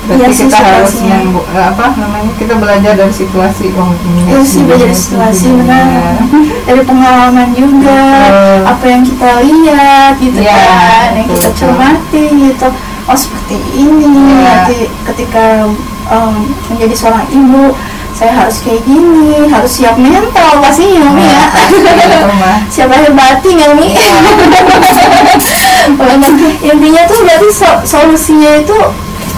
Berarti 0.00 0.16
Iya 0.16 0.28
sih, 0.32 0.48
kita 0.48 0.58
harus 0.64 0.94
yang 1.04 1.28
apa 1.52 1.92
namanya 1.94 2.32
kita 2.34 2.56
belajar 2.56 2.96
dari 2.96 3.12
situasi 3.12 3.68
oh 3.76 3.92
ini. 4.00 4.32
Iya 4.32 4.40
sih 4.42 4.64
belajar 4.64 4.90
situasi 4.90 5.44
ini. 5.46 5.60
benar. 5.60 6.16
Dari 6.66 6.82
pengalaman 6.86 7.48
juga 7.52 8.00
Betul. 8.00 8.60
apa 8.64 8.84
yang 8.86 9.02
kita 9.04 9.30
lihat 9.44 10.12
gitu 10.16 10.38
Iya, 10.40 10.56
kan 10.56 11.08
yang 11.14 11.28
kita 11.28 11.48
cermati 11.52 12.24
gitu. 12.32 12.68
Oh 13.04 13.16
seperti 13.16 13.56
ini 13.76 14.08
Iya. 14.08 14.40
nanti 14.40 14.78
ketika 15.04 15.68
em, 16.08 16.34
menjadi 16.72 16.94
seorang 16.96 17.26
ibu 17.28 17.76
saya 18.20 18.36
harus 18.36 18.60
kayak 18.60 18.84
gini 18.84 19.48
harus 19.48 19.80
siap 19.80 19.96
mental 19.96 20.60
Umi 20.60 20.92
ya. 20.92 21.08
Nah, 21.08 21.48
gitu, 21.72 22.28
mah. 22.36 22.58
siap 22.68 22.92
lahir 22.92 23.16
batin 23.16 23.56
ya 23.56 23.72
Mi 23.72 23.96
intinya 26.60 27.02
tuh 27.08 27.18
berarti 27.24 27.48
so- 27.48 27.80
solusinya 27.88 28.60
itu 28.60 28.76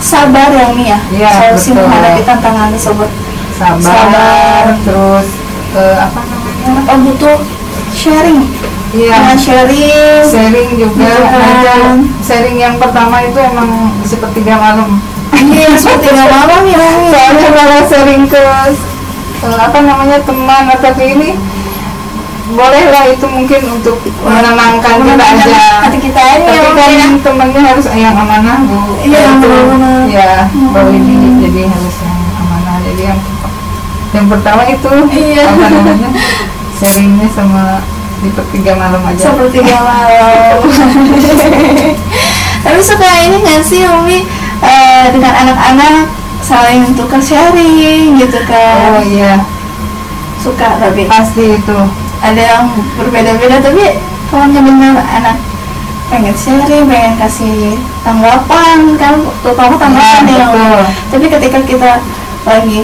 sabar 0.03 0.51
ya 0.51 0.75
Mi 0.75 0.91
ya. 0.91 0.99
Iya, 1.15 1.31
solusi 1.31 1.71
betul. 1.79 1.87
menghadapi 1.87 2.23
tantangan 2.27 2.69
tersebut. 2.75 3.11
Sabar, 3.55 3.79
Sabar. 3.87 4.65
terus 4.83 5.27
eh, 5.79 5.97
apa 6.03 6.21
namanya? 6.27 6.83
Atau 6.83 6.97
butuh 7.07 7.37
sharing. 7.95 8.43
Iya. 8.99 9.15
Nah, 9.15 9.39
sharing. 9.39 10.27
Sharing 10.27 10.71
juga. 10.75 11.07
Nanti 11.07 11.71
sharing 12.19 12.59
yang 12.59 12.83
pertama 12.83 13.23
itu 13.23 13.39
emang 13.39 13.95
sepertiga 14.03 14.59
malam 14.59 14.99
iya 15.51 15.71
seperti 15.75 16.07
nggak 16.11 16.29
malam 16.29 16.63
ya 16.65 16.79
soalnya 17.11 17.49
kalau 17.51 17.79
sharing 17.87 18.25
ke 18.27 18.41
apa 19.43 19.79
namanya 19.81 20.19
teman 20.23 20.65
atau 20.71 20.91
ke 20.93 21.05
ini 21.09 21.31
bolehlah 22.53 23.09
itu 23.09 23.27
mungkin 23.27 23.61
untuk 23.71 23.97
menenangkan 24.21 25.01
kita 25.01 25.25
aja 25.25 25.61
hati 25.83 25.99
kita 25.99 26.21
aja 26.21 26.45
tapi 26.45 26.53
ya, 26.53 26.61
kan 26.61 26.91
Mungkin 26.93 27.17
ya. 27.17 27.23
temannya 27.25 27.61
harus 27.65 27.87
yang 27.91 28.13
amanah 28.13 28.61
bu 28.63 28.77
Iya, 29.01 29.19
yang 29.25 29.41
benar-benar. 29.41 30.01
ya 30.07 30.31
baru 30.69 30.91
Hmm. 30.91 31.01
ini 31.01 31.29
jadi 31.41 31.61
harus 31.65 31.97
yang 32.03 32.21
amanah 32.37 32.77
jadi 32.85 33.03
yang 33.09 33.21
yang 34.13 34.27
pertama 34.29 34.63
itu 34.69 34.91
Iya. 35.09 35.45
apa 35.49 35.67
namanya 35.73 36.11
sharingnya 36.77 37.27
sama 37.31 37.81
di 38.21 38.29
pertiga 38.31 38.73
malam 38.77 39.01
aja 39.03 39.23
seperti 39.23 39.57
nggak 39.59 39.83
malam 39.83 40.61
tapi 42.63 42.81
suka 42.81 43.09
ini 43.27 43.37
nggak 43.41 43.63
sih 43.65 43.83
Umi 43.83 44.19
eh, 44.63 45.05
dengan 45.11 45.33
anak-anak 45.47 46.07
saling 46.43 46.83
tukar 46.99 47.23
sharing 47.23 48.19
gitu 48.19 48.39
oh 48.39 48.47
kan 48.47 49.03
iya 49.07 49.39
suka 50.43 50.79
tapi 50.83 51.07
pasti 51.07 51.55
itu 51.55 51.79
ada 52.19 52.43
yang 52.43 52.67
berbeda-beda 52.99 53.63
tapi 53.63 53.99
kalau 54.27 54.51
benar 54.51 54.99
anak 55.07 55.39
pengen 56.11 56.35
sharing 56.35 56.91
pengen 56.91 57.15
kasih 57.19 57.79
tanggapan 58.03 58.99
kan 58.99 59.23
terutama 59.43 59.75
tanggapan 59.79 60.23
ya 60.29 60.47
betul. 60.51 60.83
tapi 61.15 61.27
ketika 61.31 61.59
kita 61.63 61.91
lagi 62.43 62.81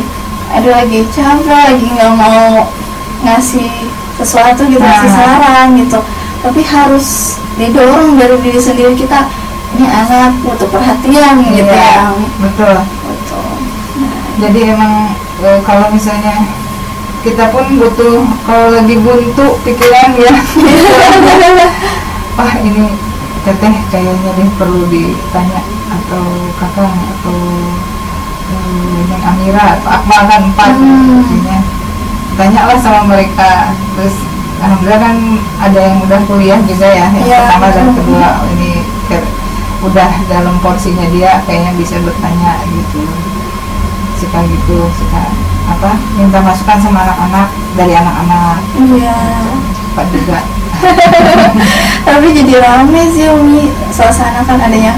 ada 0.55 0.69
lagi 0.81 1.05
capek 1.12 1.51
lagi 1.51 1.87
nggak 1.93 2.14
mau 2.14 2.71
ngasih 3.27 3.69
sesuatu 4.17 4.67
gitu 4.71 4.81
Nah. 4.81 4.91
ngasih 5.03 5.11
saran 5.12 5.69
gitu 5.77 5.99
tapi 6.38 6.62
harus 6.62 7.37
didorong 7.59 8.14
dari 8.14 8.38
diri 8.38 8.61
sendiri 8.62 8.95
kita 8.95 9.27
ini 9.68 9.87
anak 9.87 10.33
butuh 10.40 10.68
perhatian 10.68 11.35
gitu 11.44 11.68
Iya, 11.68 11.76
ya 11.76 12.09
betul. 12.40 12.76
Betul. 13.04 13.48
Jadi 14.38 14.61
emang 14.70 15.12
eh, 15.42 15.59
kalau 15.62 15.90
misalnya 15.90 16.46
kita 17.20 17.50
pun 17.50 17.66
butuh 17.76 18.22
kalau 18.46 18.70
lagi 18.72 18.96
buntu 18.96 19.59
pikiran 19.62 20.14
ya. 20.16 20.33
Wah 22.38 22.54
ini 22.62 22.94
teteh 23.42 23.74
kayaknya 23.90 24.31
deh 24.35 24.48
perlu 24.54 24.87
ditanya 24.87 25.61
atau 25.90 26.24
kakak 26.57 26.87
atau 26.88 27.38
yang 29.09 29.22
Amira 29.24 29.76
atau 29.76 29.88
Akmal 29.90 30.22
kan 30.24 30.40
empat 30.46 30.70
Hmm. 30.78 31.20
intinya 31.20 31.59
tanyalah 32.38 32.78
sama 32.78 33.00
mereka. 33.04 33.74
Terus 33.98 34.14
alhamdulillah 34.59 35.00
kan 35.02 35.16
ada 35.61 35.78
yang 35.83 35.98
udah 36.02 36.20
kuliah 36.24 36.59
juga 36.62 36.87
ya 36.87 37.07
yang 37.11 37.26
Iya, 37.26 37.38
pertama 37.42 37.66
dan 37.74 37.87
kedua 37.94 38.28
udah 39.79 40.11
dalam 40.27 40.59
porsinya 40.59 41.07
dia 41.14 41.38
kayaknya 41.47 41.73
bisa 41.79 41.97
bertanya 42.03 42.59
gitu. 42.67 43.03
Suka 44.19 44.43
gitu 44.43 44.79
suka 44.99 45.23
apa 45.69 45.95
minta 46.19 46.41
masukan 46.43 46.79
sama 46.81 47.07
anak-anak 47.07 47.49
dari 47.79 47.95
anak-anak. 47.95 48.59
Iya. 48.75 49.19
Pak 49.95 50.07
juga. 50.11 50.38
Tapi 52.09 52.27
jadi 52.35 52.55
rame 52.62 53.03
sih 53.14 53.27
Umi. 53.31 53.71
Suasana 53.95 54.43
kan 54.47 54.59
adanya 54.59 54.95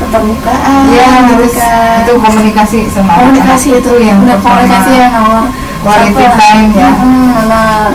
keterbukaan 0.00 0.88
Iya 0.90 1.10
terus 1.30 1.54
kan. 1.56 2.02
itu 2.02 2.12
komunikasi 2.18 2.78
sama 2.90 3.12
komunikasi 3.22 3.68
itu 3.78 3.92
yang 4.02 4.18
udah 4.24 4.36
pertama. 4.40 4.56
komunikasi 4.64 4.92
yang 4.98 5.12
awal. 5.14 5.44
Quality 5.82 6.26
time 6.38 6.70
ya. 6.78 6.90
nah 7.50 7.90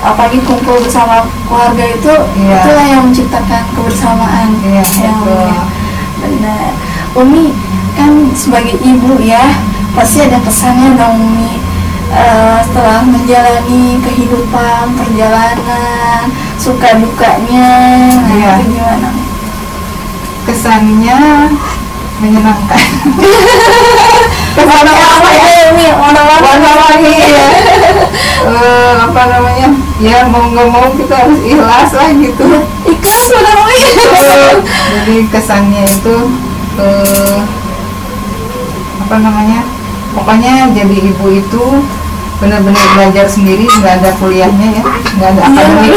apalagi 0.00 0.40
kumpul 0.40 0.80
bersama 0.80 1.22
keluarga 1.44 1.84
itu 1.86 2.14
Iya. 2.36 2.56
itulah 2.58 2.86
yang 2.86 3.02
menciptakan 3.06 3.62
kebersamaan 3.72 4.48
Iya, 4.60 4.80
Ya, 4.80 5.12
betul. 5.12 5.52
Benar 6.20 6.72
Umi 7.16 7.52
kan 7.92 8.12
sebagai 8.32 8.76
ibu 8.80 9.18
ya 9.18 9.44
pasti 9.92 10.24
ada 10.24 10.38
pesannya 10.40 10.96
dong 10.96 11.16
Umi 11.20 11.52
Eh, 12.10 12.58
setelah 12.66 13.06
menjalani 13.06 14.02
kehidupan 14.02 14.98
perjalanan 14.98 16.26
suka 16.58 16.98
dukanya 16.98 17.70
nah, 18.10 18.34
Iya. 18.34 18.52
itu 18.58 18.74
gimana 18.74 19.10
kesannya 20.42 21.18
menyenangkan 22.18 22.82
warna 24.58 24.92
apa 24.92 25.30
ya? 25.30 25.44
Umi 25.70 25.86
warna 25.94 26.22
warna-warni. 26.26 27.14
ya 27.18 27.46
Eh, 28.40 28.94
apa 28.96 29.22
namanya? 29.28 29.68
Ya 30.00 30.24
mau 30.24 30.48
nggak 30.48 30.68
mau 30.72 30.88
kita 30.96 31.12
harus 31.12 31.40
ikhlas 31.44 31.92
lah 31.92 32.08
gitu. 32.16 32.44
Ikhlas 32.88 33.26
warna 33.36 33.52
Umi 33.60 33.80
jadi 34.90 35.16
kesannya 35.28 35.84
itu 35.84 36.16
eh, 36.80 37.38
apa 39.04 39.16
namanya? 39.20 39.60
Pokoknya 40.16 40.72
jadi 40.74 40.96
ibu 41.14 41.26
itu 41.30 41.64
benar-benar 42.40 42.84
belajar 42.94 43.26
sendiri 43.26 43.68
nggak 43.70 44.00
ada 44.00 44.10
kuliahnya 44.16 44.68
ya 44.72 44.84
nggak 45.14 45.28
ada 45.30 45.40
akademik 45.44 45.92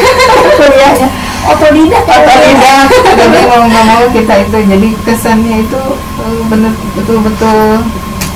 kuliahnya 0.60 1.08
otodidak 1.48 2.04
ya 2.04 2.16
otodidak 2.18 2.86
jadi 3.18 3.38
mau 3.46 3.62
nggak 3.64 3.84
mau 3.86 4.04
kita 4.10 4.34
itu 4.38 4.58
jadi 4.68 4.88
kesannya 5.02 5.56
itu 5.64 5.82
eh, 6.18 6.40
benar 6.46 6.72
betul-betul 6.92 7.80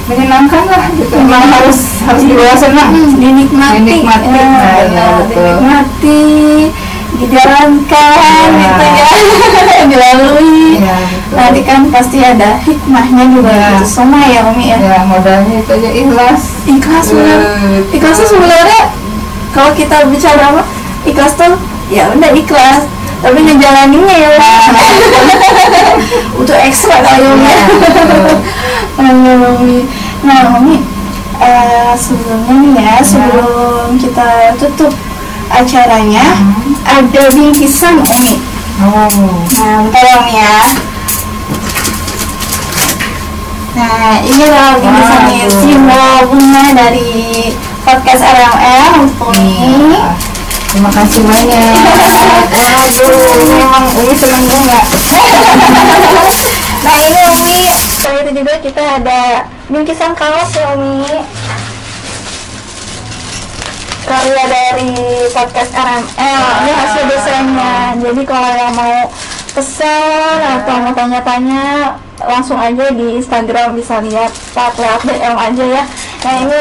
menyenangkan 0.02 0.64
lah 0.66 0.84
gitu 0.92 1.14
emang 1.14 1.46
harus 1.46 2.02
harus 2.02 2.22
dibawa 2.24 2.54
senang 2.56 2.90
Hmm, 2.90 3.14
dinikmati 3.14 3.78
Dinikmati. 3.78 4.26
ya, 4.26 4.42
Nah, 4.42 4.58
iya, 4.58 4.82
benar. 4.82 5.10
betul. 5.20 5.36
dinikmati 5.38 6.22
dijalankan 7.12 8.48
Iya. 8.50 8.58
gitu 8.58 8.84
ya 8.88 9.84
dilalui 9.92 10.66
ya 10.80 10.98
nanti 11.32 11.60
kan 11.64 11.88
pasti 11.88 12.20
ada 12.20 12.60
hikmahnya 12.60 13.24
juga 13.32 13.48
Iya. 13.48 13.68
gitu 13.74 13.86
semua 13.88 14.20
ya 14.22 14.44
Umi 14.46 14.68
ya 14.68 14.76
ya 14.76 15.00
modalnya 15.02 15.58
itu 15.58 15.70
aja 15.72 15.90
ikhlas 15.90 16.42
ikhlas 16.64 17.06
benar 17.08 17.40
Eh, 17.40 17.96
ikhlas 17.96 18.16
tuh 18.16 18.28
sebenarnya 18.28 18.92
kalau 19.50 19.72
kita 19.72 20.04
bicara 20.06 20.52
apa 20.52 20.62
ikhlas 21.02 21.32
tuh 21.34 21.56
ya 21.88 22.12
udah 22.12 22.30
ikhlas 22.32 22.84
tapi 23.22 23.38
ngejalaninnya 23.38 24.16
ya 24.18 24.30
butuh 26.34 26.58
ekstra 26.68 27.00
kali 27.00 27.24
Umi 27.24 27.48
Iya. 27.48 27.64
Amin, 29.00 29.40
Umi. 29.56 29.78
Nah, 30.22 30.60
Umi, 30.60 30.84
eh, 31.40 31.92
sebelumnya 31.96 32.54
nih 32.54 32.72
ya, 32.76 32.94
sebelum 33.00 33.96
kita 33.96 34.52
tutup 34.60 34.92
acaranya, 35.48 36.22
Hmm. 36.36 36.76
ada 36.84 37.22
bingkisan 37.32 37.98
Umi. 37.98 38.36
Oh. 38.84 39.08
Nah, 39.56 39.88
bentar 39.88 40.04
ya 40.04 40.20
ya. 40.28 40.52
Nah, 43.72 44.20
ini 44.20 44.46
Waduh. 44.52 45.48
simbol 45.64 46.16
bunga 46.28 46.64
dari 46.76 47.48
podcast 47.80 48.20
RML 48.20 48.88
untuk. 49.00 49.32
Iya. 49.32 50.12
Terima 50.72 50.90
kasih 50.92 51.20
banyak. 51.24 51.76
Waduh, 52.52 53.32
memang 53.48 53.84
Umi 53.96 54.14
senang 54.16 54.44
banget. 54.44 54.84
Nah 56.82 56.96
ini 56.98 57.20
Umi, 57.30 57.62
selain 58.02 58.26
itu 58.26 58.42
juga 58.42 58.54
kita 58.58 58.82
ada 58.98 59.46
bingkisan 59.70 60.18
kaos 60.18 60.50
ya 60.50 60.74
Umi 60.74 61.06
Karya 64.02 64.44
dari 64.50 64.90
podcast 65.30 65.70
RML, 65.78 66.42
ini 66.66 66.72
hasil 66.74 67.04
desainnya 67.06 67.94
Jadi 68.02 68.22
kalau 68.26 68.50
yang 68.50 68.74
mau 68.74 69.06
pesan 69.54 70.38
atau 70.42 70.74
mau 70.82 70.90
tanya-tanya 70.90 71.94
langsung 72.28 72.58
aja 72.58 72.90
di 72.92 73.18
Instagram 73.18 73.74
bisa 73.74 73.98
lihat. 74.02 74.30
Lewat 74.54 74.74
lewat 74.78 75.00
DM 75.06 75.36
aja 75.36 75.64
ya. 75.80 75.82
Nah 76.22 76.34
ini 76.38 76.60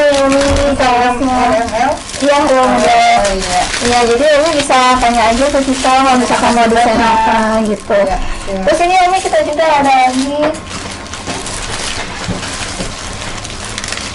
kaosnya 0.74 1.36
RML? 1.54 1.92
Iya 2.22 2.36
Model 2.42 2.66
Oh 3.22 3.34
iya. 3.38 3.62
Iya 3.86 4.00
jadi 4.10 4.26
Umi 4.42 4.50
bisa 4.58 4.78
tanya 4.98 5.22
aja 5.30 5.46
ke 5.54 5.60
kita 5.62 5.92
kalau 6.02 6.18
misalkan 6.18 6.52
mau 6.58 6.66
desain 6.66 6.98
apa 6.98 7.62
gitu. 7.70 7.94
Iya, 7.94 8.18
iya. 8.50 8.62
Terus 8.66 8.80
ini 8.82 8.96
Umi 9.06 9.18
kita 9.22 9.40
juga 9.46 9.66
ada 9.70 9.94
lagi. 10.10 10.34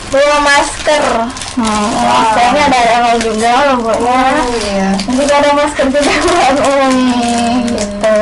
Bawa 0.07 0.39
masker. 0.43 1.03
Nah, 1.57 1.83
maskernya 1.95 2.63
ada 2.69 2.81
ML 3.07 3.19
juga 3.23 3.51
logonya 3.75 4.19
Oh 4.43 4.51
iya. 4.67 4.89
Juga 5.15 5.35
ada 5.39 5.51
masker 5.55 5.87
juga 5.95 6.13
buat 6.27 6.57
Umi 6.59 7.11
gitu. 7.71 8.19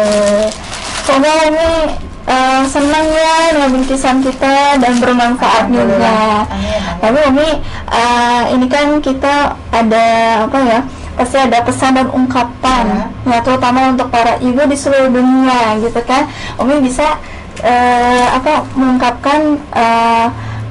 Semoga 1.08 1.32
Umi 1.48 2.03
eh, 2.24 2.62
senang 2.66 3.06
ya 3.06 3.34
dengan 3.52 3.70
bingkisan 3.72 4.16
kita 4.20 4.78
dan 4.78 4.92
bermanfaat 4.98 5.68
juga 5.68 6.44
Amin, 6.48 6.80
amin. 6.80 6.98
tapi 7.00 7.18
Umi 7.28 7.48
eh, 7.90 8.42
ini 8.52 8.66
kan 8.66 8.86
kita 8.98 9.34
ada 9.70 10.06
apa 10.44 10.58
ya 10.62 10.80
pasti 11.14 11.38
ada 11.38 11.62
pesan 11.62 11.94
dan 11.94 12.08
ungkapan 12.10 13.06
ya 13.22 13.38
terutama 13.38 13.94
untuk 13.94 14.10
para 14.10 14.34
ibu 14.38 14.66
di 14.66 14.74
seluruh 14.74 15.08
dunia 15.08 15.78
gitu 15.78 16.00
kan 16.02 16.26
Umi 16.58 16.82
bisa 16.82 17.16
eh, 17.62 18.26
apa 18.32 18.66
mengungkapkan 18.74 19.62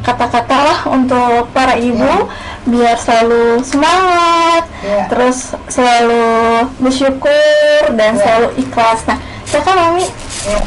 kata-kata 0.03 0.57
lah 0.67 0.79
untuk 0.91 1.47
para 1.55 1.79
ibu 1.79 2.27
biar 2.67 2.99
selalu 2.99 3.63
semangat 3.63 4.67
Ya. 4.83 5.07
terus 5.07 5.55
selalu 5.71 6.27
bersyukur 6.75 7.95
dan 7.95 8.19
Ya. 8.19 8.19
selalu 8.19 8.47
ikhlas 8.59 9.07
nah 9.07 9.15
silakan 9.47 9.95
Umi 9.95 10.07
Ya. 10.43 10.59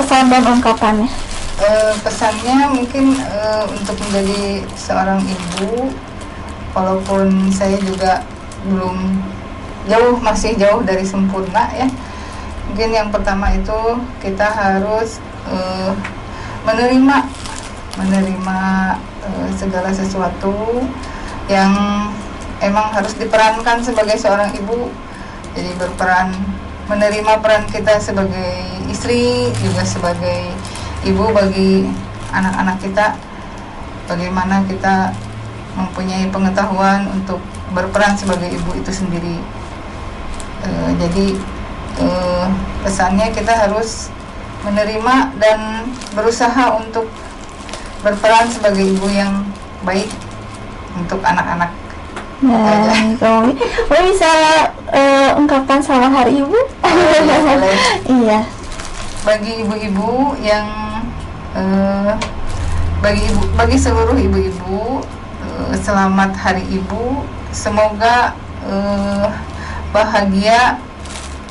Pesan 0.00 0.32
dan 0.32 0.44
ungkapannya? 0.48 1.12
Eh, 1.60 1.92
pesannya 2.00 2.72
mungkin 2.72 3.12
eh, 3.20 3.64
untuk 3.68 4.00
menjadi 4.08 4.64
seorang 4.80 5.20
ibu 5.28 5.92
walaupun 6.72 7.52
saya 7.52 7.76
juga 7.84 8.24
belum 8.64 9.20
jauh 9.84 10.16
masih 10.24 10.56
jauh 10.56 10.80
dari 10.80 11.04
sempurna 11.04 11.68
ya. 11.76 11.84
Mungkin 12.72 12.88
yang 12.96 13.08
pertama 13.12 13.52
itu 13.52 13.76
kita 14.24 14.48
harus 14.48 15.20
eh, 15.52 15.92
menerima 16.64 17.28
menerima 18.00 18.60
eh, 19.28 19.48
segala 19.52 19.92
sesuatu 19.92 20.80
yang 21.44 21.76
emang 22.64 22.88
harus 22.88 23.12
diperankan 23.20 23.84
sebagai 23.84 24.16
seorang 24.16 24.48
ibu. 24.56 24.88
Jadi 25.52 25.76
berperan 25.76 26.32
menerima 26.90 27.38
peran 27.38 27.70
kita 27.70 28.02
sebagai 28.02 28.66
istri 28.90 29.46
juga 29.62 29.86
sebagai 29.86 30.50
ibu 31.06 31.30
bagi 31.30 31.86
anak-anak 32.34 32.82
kita. 32.82 33.14
Bagaimana 34.10 34.66
kita 34.66 35.14
mempunyai 35.78 36.26
pengetahuan 36.34 37.06
untuk 37.14 37.38
berperan 37.70 38.18
sebagai 38.18 38.50
ibu 38.50 38.74
itu 38.74 38.90
sendiri. 38.90 39.38
Eh, 40.66 40.90
jadi 40.98 41.26
eh, 42.02 42.46
pesannya 42.82 43.30
kita 43.30 43.54
harus 43.54 44.10
menerima 44.66 45.38
dan 45.38 45.86
berusaha 46.12 46.74
untuk 46.74 47.06
berperan 48.02 48.50
sebagai 48.50 48.82
ibu 48.82 49.06
yang 49.08 49.46
baik 49.86 50.10
untuk 50.98 51.22
anak-anak 51.22 51.70
Nah, 52.40 53.12
Umi. 53.44 53.52
Umi 53.52 54.00
bisa 54.08 54.32
eh, 54.88 55.28
ungkapan 55.36 55.76
selamat 55.84 56.24
hari 56.24 56.40
ibu? 56.40 56.56
boleh. 56.80 57.76
iya. 58.08 58.40
bagi 59.20 59.60
ibu-ibu 59.60 60.32
yang 60.40 60.64
eh, 61.52 62.16
bagi 63.04 63.28
ibu 63.28 63.44
bagi 63.52 63.76
seluruh 63.76 64.16
ibu-ibu 64.16 65.04
eh, 65.44 65.76
selamat 65.76 66.32
hari 66.32 66.64
ibu 66.72 67.28
semoga 67.52 68.32
eh, 68.64 69.28
bahagia 69.92 70.80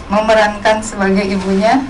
memerankan 0.10 0.82
sebagai 0.82 1.22
ibunya 1.22 1.86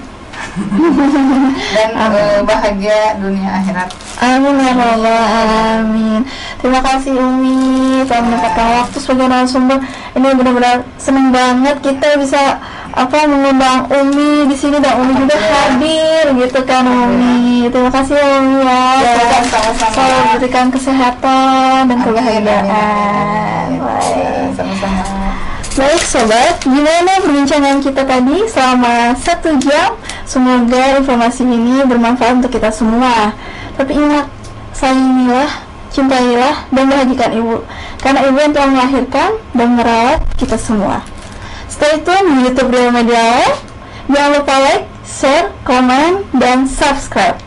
dan 1.75 1.89
eh, 1.95 2.39
bahagia 2.43 3.15
dunia 3.19 3.49
akhirat 3.63 3.89
Amin 4.19 4.59
ya 4.59 4.75
Rabbal 4.75 5.07
Alamin. 5.07 6.27
Terima 6.59 6.83
kasih 6.83 7.15
Umi 7.15 8.03
telah 8.03 8.19
menyempatkan 8.19 8.67
waktu 8.83 8.97
sebagai 8.99 9.31
narasumber. 9.31 9.79
Ini 10.11 10.35
benar-benar 10.35 10.83
seneng 10.99 11.31
banget 11.31 11.79
kita 11.79 12.19
bisa 12.19 12.59
apa 12.91 13.23
mengundang 13.31 13.87
Umi 13.87 14.43
di 14.51 14.55
sini 14.59 14.83
dan 14.83 14.99
Umi 14.99 15.15
juga 15.23 15.39
hadir 15.39 16.35
gitu 16.35 16.59
kan 16.67 16.83
Umi. 16.83 17.71
Terima 17.71 17.87
kasih 17.95 18.19
Umi 18.19 18.59
ya. 18.59 18.83
Ya, 18.99 19.39
selalu 19.87 20.19
diberikan 20.35 20.67
kesehatan 20.67 21.87
dan 21.87 21.95
Amin, 21.95 22.03
kebahagiaan. 22.03 22.65
amin, 22.67 23.79
amin. 23.79 23.79
Baik. 23.79 24.51
sama-sama 24.51 25.19
Baik 25.79 26.03
sobat, 26.03 26.59
gimana 26.59 27.23
perbincangan 27.23 27.79
kita 27.79 28.03
tadi 28.03 28.43
selama 28.51 29.15
satu 29.15 29.55
jam? 29.63 29.95
Semoga 30.29 31.01
informasi 31.01 31.41
ini 31.41 31.81
bermanfaat 31.89 32.37
untuk 32.37 32.53
kita 32.53 32.69
semua. 32.69 33.33
Tapi 33.73 33.97
ingat, 33.97 34.29
sayangilah, 34.77 35.49
cintailah, 35.89 36.69
dan 36.69 36.85
bahagikan 36.85 37.33
ibu. 37.33 37.65
Karena 37.97 38.29
ibu 38.29 38.37
yang 38.37 38.53
telah 38.53 38.69
melahirkan 38.69 39.41
dan 39.57 39.73
merawat 39.73 40.21
kita 40.37 40.53
semua. 40.53 41.01
Stay 41.65 41.97
tune 42.05 42.29
di 42.29 42.37
YouTube 42.45 42.69
Real 42.69 42.93
Media 42.93 43.17
Lab. 43.17 43.57
Jangan 44.05 44.29
lupa 44.37 44.55
like, 44.69 44.85
share, 45.01 45.49
komen, 45.65 46.21
dan 46.37 46.69
subscribe. 46.69 47.41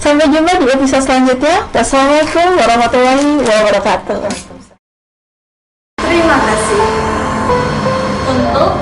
Sampai 0.00 0.32
jumpa 0.32 0.56
di 0.56 0.72
episode 0.72 1.04
selanjutnya. 1.04 1.68
Wassalamualaikum 1.68 2.48
warahmatullahi 2.56 3.44
wabarakatuh. 3.44 4.18
Terima 6.00 6.36
kasih 6.40 6.84
untuk 8.24 8.72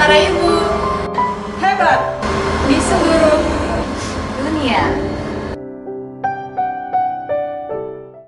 para 0.00 0.16
ibu 0.16 0.64
a 2.94 3.00
little 3.02 3.43